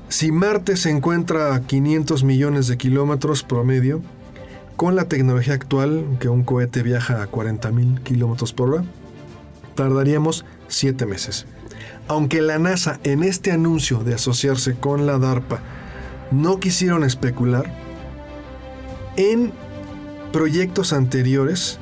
[0.09, 4.03] Si Marte se encuentra a 500 millones de kilómetros promedio,
[4.81, 8.85] con la tecnología actual, que un cohete viaja a 40 mil kilómetros por hora,
[9.74, 11.45] tardaríamos 7 meses.
[12.09, 15.61] Aunque la NASA en este anuncio de asociarse con la DARPA
[16.31, 17.70] no quisieron especular,
[19.18, 19.53] en
[20.33, 21.78] proyectos anteriores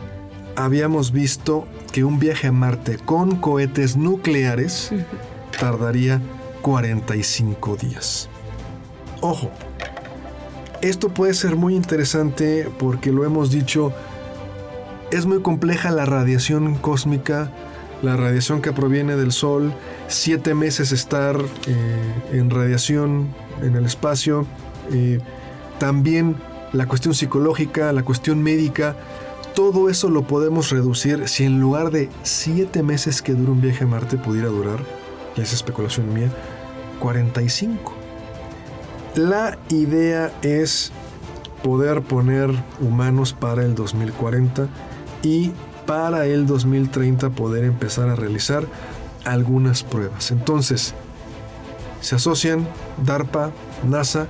[0.56, 4.90] habíamos visto que un viaje a Marte con cohetes nucleares
[5.56, 6.20] tardaría
[6.62, 8.28] 45 días.
[9.20, 9.52] Ojo,
[10.82, 13.92] esto puede ser muy interesante porque lo hemos dicho,
[15.10, 17.50] es muy compleja la radiación cósmica,
[18.02, 19.72] la radiación que proviene del Sol,
[20.06, 23.28] siete meses estar eh, en radiación
[23.62, 24.46] en el espacio,
[24.92, 25.18] eh,
[25.78, 26.36] también
[26.72, 28.94] la cuestión psicológica, la cuestión médica,
[29.54, 33.84] todo eso lo podemos reducir si en lugar de siete meses que dura un viaje
[33.84, 34.78] a Marte pudiera durar,
[35.36, 36.30] ya es especulación mía,
[37.00, 37.97] 45.
[39.14, 40.92] La idea es
[41.62, 42.50] poder poner
[42.80, 44.68] humanos para el 2040
[45.22, 45.52] y
[45.86, 48.64] para el 2030 poder empezar a realizar
[49.24, 50.30] algunas pruebas.
[50.30, 50.94] Entonces,
[52.00, 52.68] se asocian
[53.04, 53.50] DARPA,
[53.88, 54.26] NASA,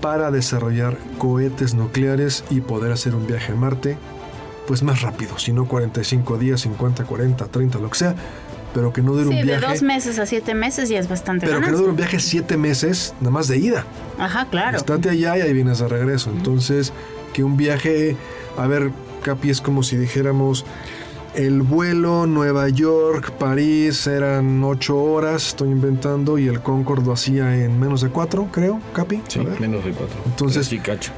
[0.00, 3.96] para desarrollar cohetes nucleares y poder hacer un viaje a Marte,
[4.66, 8.14] pues más rápido, si no 45 días, 50, 40, 30, lo que sea,
[8.74, 9.60] pero que no dure un viaje.
[9.60, 12.18] de dos meses a siete meses ya es bastante Pero que no dure un viaje
[12.18, 13.86] siete meses, nada más de ida.
[14.18, 14.76] Ajá, claro.
[14.76, 16.30] Estate allá y ahí vienes de regreso.
[16.30, 16.92] Entonces,
[17.32, 18.16] que un viaje,
[18.58, 18.90] a ver,
[19.22, 20.66] Capi, es como si dijéramos,
[21.34, 27.56] el vuelo Nueva York, París eran ocho horas, estoy inventando, y el Concorde lo hacía
[27.64, 29.22] en menos de cuatro, creo, Capi.
[29.28, 30.16] Sí, menos de cuatro.
[30.26, 30.68] Entonces,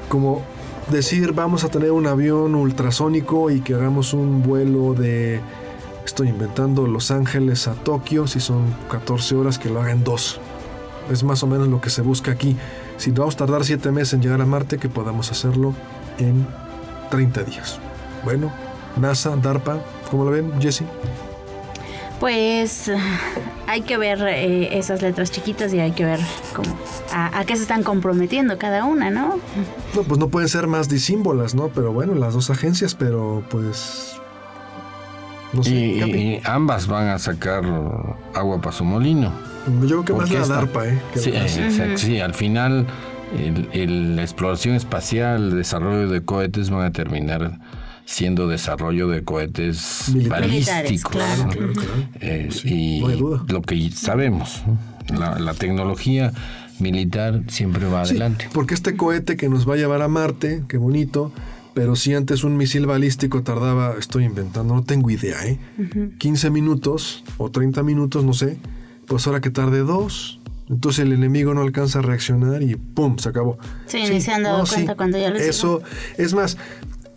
[0.09, 0.43] como
[0.91, 5.41] decir, vamos a tener un avión ultrasónico y que hagamos un vuelo de,
[6.07, 10.41] estoy inventando, Los Ángeles a Tokio, si son 14 horas, que lo hagan dos.
[11.11, 12.57] Es más o menos lo que se busca aquí.
[12.97, 15.75] Si vamos a tardar siete meses en llegar a Marte, que podamos hacerlo
[16.19, 16.47] en
[17.11, 17.79] 30 días.
[18.25, 18.53] Bueno,
[18.97, 19.79] NASA, DARPA,
[20.11, 20.85] ¿cómo lo ven, Jesse?
[22.19, 22.91] Pues
[23.67, 26.21] hay que ver eh, esas letras chiquitas y hay que ver
[26.55, 26.77] cómo,
[27.13, 29.39] a, qué se están comprometiendo cada una, ¿no?
[29.95, 31.69] No, pues no pueden ser más disímbolas, ¿no?
[31.69, 34.16] Pero bueno, las dos agencias, pero pues...
[35.57, 37.65] No sé, y, ambas van a sacar
[38.35, 39.33] agua para su molino.
[39.83, 41.01] Yo creo que más la DARPA, ¿eh?
[41.15, 41.33] Sí,
[41.97, 42.87] sí, al final
[43.35, 47.59] la exploración espacial, el desarrollo de cohetes van a terminar
[48.05, 51.17] siendo desarrollo de cohetes balísticos.
[52.21, 53.01] Eh, y
[53.49, 54.63] lo que sabemos,
[55.13, 56.33] la, tecnología
[56.79, 58.49] militar siempre va adelante.
[58.53, 61.33] Porque este cohete que nos va a llevar a Marte, qué bonito,
[61.77, 65.59] pero si antes un misil balístico tardaba, estoy inventando, no tengo idea, ¿eh?
[66.17, 68.57] 15 minutos o 30 minutos, no sé,
[69.07, 73.19] pues ahora que tarde dos, entonces el enemigo no alcanza a reaccionar y ¡pum!
[73.19, 73.59] se acabó.
[73.85, 75.83] Sí, ni se han dado cuenta cuando ya lo Eso,
[76.17, 76.57] es más,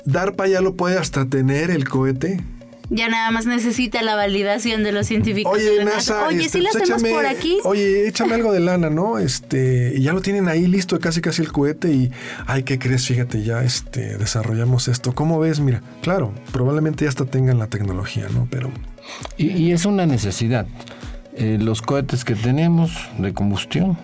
[0.03, 2.43] DARPA ya lo puede hasta tener el cohete.
[2.91, 5.53] Ya nada más necesita la validación de los científicos.
[5.53, 7.59] Oye, NASA, oye, este, si lo pues hacemos por aquí.
[7.63, 9.19] Oye, échame algo de lana, ¿no?
[9.19, 12.11] Este, y ya lo tienen ahí listo, casi casi el cohete y,
[12.47, 13.05] ay, ¿qué crees?
[13.05, 15.13] Fíjate, ya este, desarrollamos esto.
[15.13, 15.59] ¿Cómo ves?
[15.59, 18.47] Mira, claro, probablemente ya hasta tengan la tecnología, ¿no?
[18.49, 18.71] Pero...
[19.37, 20.65] Y, es una necesidad.
[21.35, 23.97] Eh, los cohetes que tenemos de combustión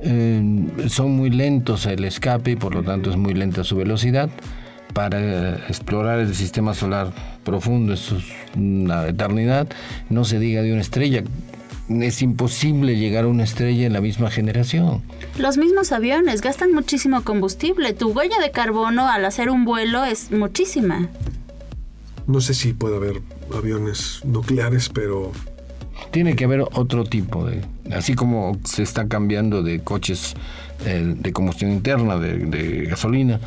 [0.00, 0.42] eh,
[0.88, 4.30] son muy lentos el escape y por lo tanto es muy lenta su velocidad
[4.92, 7.12] para explorar el sistema solar
[7.44, 8.24] profundo, eso es
[8.56, 9.68] una eternidad,
[10.10, 11.24] no se diga de una estrella.
[11.88, 15.02] Es imposible llegar a una estrella en la misma generación.
[15.36, 17.92] Los mismos aviones gastan muchísimo combustible.
[17.92, 21.08] Tu huella de carbono al hacer un vuelo es muchísima.
[22.26, 23.20] No sé si puede haber
[23.52, 25.32] aviones nucleares, pero
[26.12, 27.62] tiene que haber otro tipo de,
[27.92, 30.34] así como se está cambiando de coches
[30.84, 33.40] eh, de combustión interna, de, gasolina,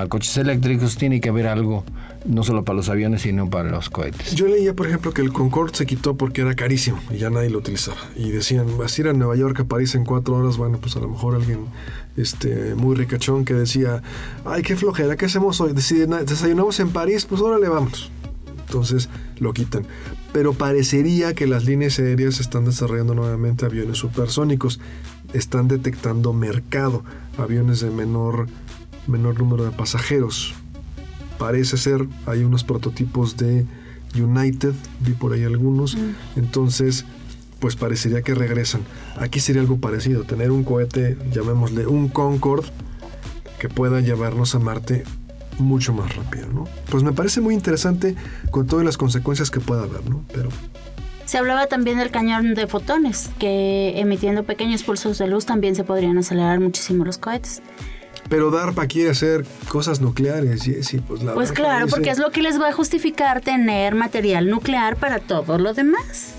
[0.00, 1.84] a coches eléctricos, tiene que haber algo,
[2.24, 4.34] no solo para los aviones, sino para los cohetes.
[4.34, 7.50] Yo leía, por ejemplo, que el Concorde se quitó porque era carísimo y ya nadie
[7.50, 7.98] lo utilizaba.
[8.14, 10.96] Y decían, vas a ir a Nueva York, a París en cuatro horas, bueno, pues
[10.96, 11.66] a lo mejor alguien
[12.16, 14.02] este, muy ricachón que decía,
[14.44, 15.72] ay, qué flojera, ¿qué hacemos hoy?
[15.72, 18.10] Desayunamos en París, pues órale, vamos.
[18.66, 19.84] Entonces lo quitan.
[20.32, 24.78] Pero parecería que las líneas aéreas están desarrollando nuevamente aviones supersónicos.
[25.32, 27.02] Están detectando mercado,
[27.38, 28.46] aviones de menor,
[29.08, 30.54] menor número de pasajeros.
[31.38, 33.64] Parece ser, hay unos prototipos de
[34.14, 35.96] United, vi por ahí algunos.
[35.96, 36.14] Mm.
[36.36, 37.04] Entonces,
[37.60, 38.82] pues parecería que regresan.
[39.16, 42.68] Aquí sería algo parecido, tener un cohete, llamémosle un Concorde,
[43.58, 45.04] que pueda llevarnos a Marte
[45.58, 46.68] mucho más rápido, ¿no?
[46.90, 48.14] Pues me parece muy interesante
[48.50, 50.24] con todas las consecuencias que pueda haber, ¿no?
[50.32, 50.50] Pero
[51.24, 55.84] Se hablaba también del cañón de fotones, que emitiendo pequeños pulsos de luz también se
[55.84, 57.60] podrían acelerar muchísimo los cohetes.
[58.28, 60.98] Pero DARPA quiere hacer cosas nucleares, Jessy.
[60.98, 64.48] Pues, la pues claro, dice, porque es lo que les va a justificar tener material
[64.50, 66.34] nuclear para todo lo demás.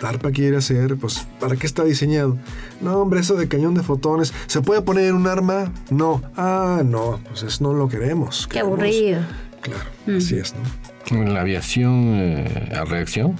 [0.00, 2.36] DARPA quiere hacer, pues, ¿para qué está diseñado?
[2.80, 5.72] No, hombre, eso de cañón de fotones, ¿se puede poner en un arma?
[5.90, 6.20] No.
[6.36, 8.46] Ah, no, pues eso no lo queremos.
[8.48, 9.20] Qué Queremos- aburrido.
[9.62, 10.54] Claro, así es,
[11.10, 11.16] ¿no?
[11.16, 13.36] En la aviación eh, a reacción,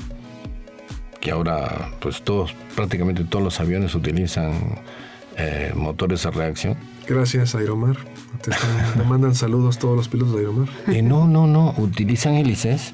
[1.20, 4.53] que ahora pues todos, prácticamente todos los aviones utilizan
[5.37, 6.77] eh, motores a reacción.
[7.09, 7.96] Gracias, Aeromar.
[8.42, 10.68] Te, están- te mandan saludos todos los pilotos de Aeromar.
[10.88, 12.92] Eh, no, no, no, utilizan hélices,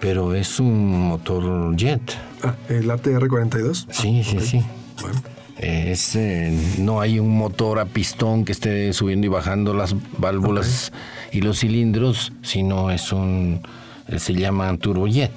[0.00, 2.00] pero es un motor jet.
[2.42, 3.86] Ah, el ATR-42.
[3.90, 4.62] Sí, sí, sí.
[5.00, 5.20] Bueno,
[5.58, 10.92] Es, eh, no hay un motor a pistón que esté subiendo y bajando las válvulas
[11.32, 13.68] y los cilindros, sino es un, eh,
[14.16, 15.30] se llama turbojet.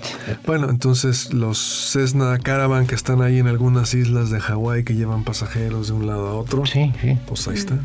[0.45, 5.23] Bueno, entonces los Cessna Caravan que están ahí en algunas islas de Hawái que llevan
[5.23, 7.17] pasajeros de un lado a otro, Sí, sí.
[7.27, 7.77] pues ahí está.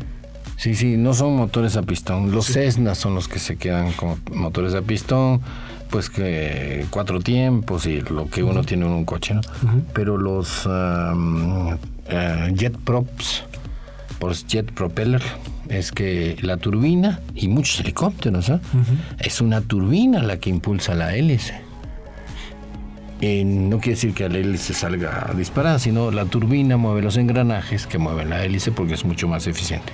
[0.57, 2.31] Sí, sí, no son motores a pistón.
[2.31, 5.41] Los Cessna son los que se quedan con motores a pistón,
[5.89, 9.41] pues que cuatro tiempos y lo que uno tiene en un coche, ¿no?
[9.93, 11.69] Pero los um,
[12.07, 13.43] eh, jet props,
[14.23, 15.21] por jet propeller,
[15.67, 18.59] es que la turbina, y muchos helicópteros, ¿eh?
[19.19, 21.55] es una turbina la que impulsa la hélice.
[23.19, 27.85] Eh, no quiere decir que la hélice salga disparada, sino la turbina mueve los engranajes
[27.85, 29.91] que mueven la hélice porque es mucho más eficiente.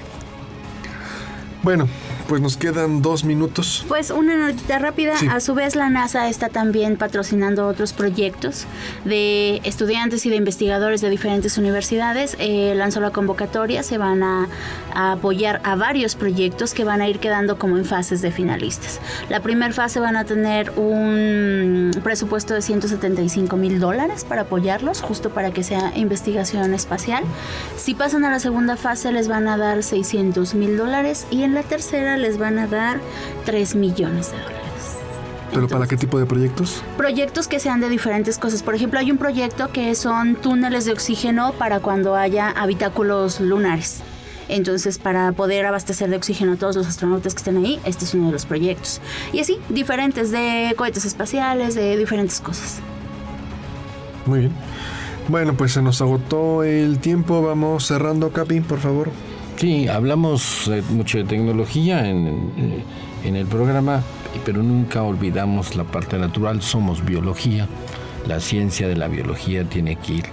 [1.63, 1.87] Bueno,
[2.29, 3.83] pues nos quedan dos minutos.
[3.87, 5.27] Pues una notita rápida, Sí.
[5.27, 8.65] a su vez la NASA está también patrocinando otros proyectos
[9.03, 12.37] de estudiantes y de investigadores de diferentes universidades.
[12.39, 14.47] Eh, lanzó la convocatoria, se van a,
[14.93, 18.99] a apoyar a varios proyectos que van a ir quedando como en fases de finalistas.
[19.29, 25.31] La primera fase van a tener un presupuesto de 175 mil dólares para apoyarlos, justo
[25.31, 27.23] para que sea investigación espacial.
[27.75, 31.55] Si pasan a la segunda fase les van a dar 600 mil dólares y en
[31.55, 32.99] la tercera les van a dar
[33.45, 34.59] 3 millones de dólares.
[35.51, 36.83] ¿Pero para qué tipo de proyectos?
[36.97, 38.61] Proyectos que sean de diferentes cosas.
[38.61, 44.01] Por ejemplo, hay un proyecto que son túneles de oxígeno para cuando haya habitáculos lunares.
[44.47, 48.13] Entonces, para poder abastecer de oxígeno a todos los astronautas que estén ahí, este es
[48.13, 48.99] uno de los proyectos.
[49.31, 52.79] Y así, diferentes de cohetes espaciales, de diferentes cosas.
[54.25, 54.51] Muy bien.
[55.27, 57.43] Bueno, pues se nos agotó el tiempo.
[57.43, 59.09] Vamos cerrando, Capi, por favor.
[59.59, 62.83] Sí, hablamos eh, mucho de tecnología en, eh,
[63.25, 64.01] en el programa,
[64.45, 66.61] pero nunca olvidamos la parte natural.
[66.61, 67.67] Somos biología.
[68.25, 70.25] La ciencia de la biología tiene que ir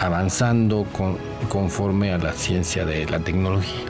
[0.00, 1.16] avanzando con-
[1.48, 3.86] conforme a la ciencia de la tecnología.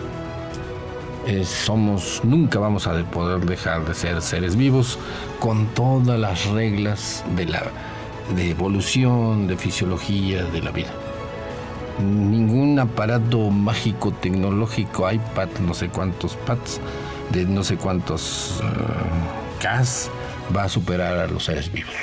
[1.44, 4.96] Somos, nunca vamos a poder dejar de ser seres vivos
[5.40, 7.64] con todas las reglas de la
[8.36, 10.90] de evolución, de fisiología de la vida
[12.00, 16.80] ningún aparato mágico tecnológico, iPad, no sé cuántos pads,
[17.32, 20.10] de no sé cuántos eh, Ks,
[20.54, 21.94] va a superar a los seres vivos.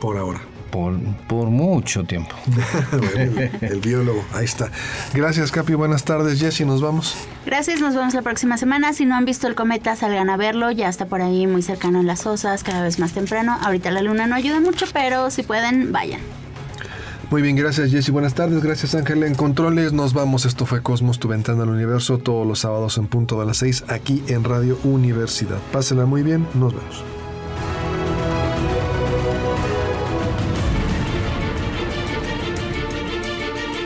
[0.00, 0.40] Por ahora.
[0.70, 0.98] Por,
[1.28, 2.34] por mucho tiempo.
[2.92, 4.70] Bueno, el biólogo, ahí está.
[5.12, 5.74] Gracias, Capi.
[5.74, 6.64] Buenas tardes, Jessy.
[6.64, 7.14] Nos vamos.
[7.44, 8.94] Gracias, nos vemos la próxima semana.
[8.94, 10.70] Si no han visto el cometa, salgan a verlo.
[10.70, 13.58] Ya está por ahí muy cercano en las osas, cada vez más temprano.
[13.62, 16.20] Ahorita la luna no ayuda mucho, pero si pueden, vayan.
[17.32, 18.12] Muy bien, gracias Jessy.
[18.12, 19.94] Buenas tardes, gracias Ángel en Controles.
[19.94, 23.46] Nos vamos, esto fue Cosmos, tu ventana al universo, todos los sábados en punto de
[23.46, 25.56] las 6 aquí en Radio Universidad.
[25.72, 27.02] Pásela muy bien, nos vemos.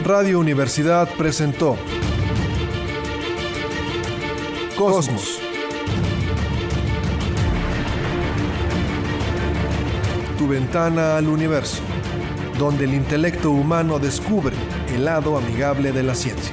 [0.02, 1.76] Radio Universidad presentó
[4.76, 5.38] Cosmos.
[10.36, 11.80] Tu ventana al universo
[12.58, 14.56] donde el intelecto humano descubre
[14.94, 16.52] el lado amigable de la ciencia.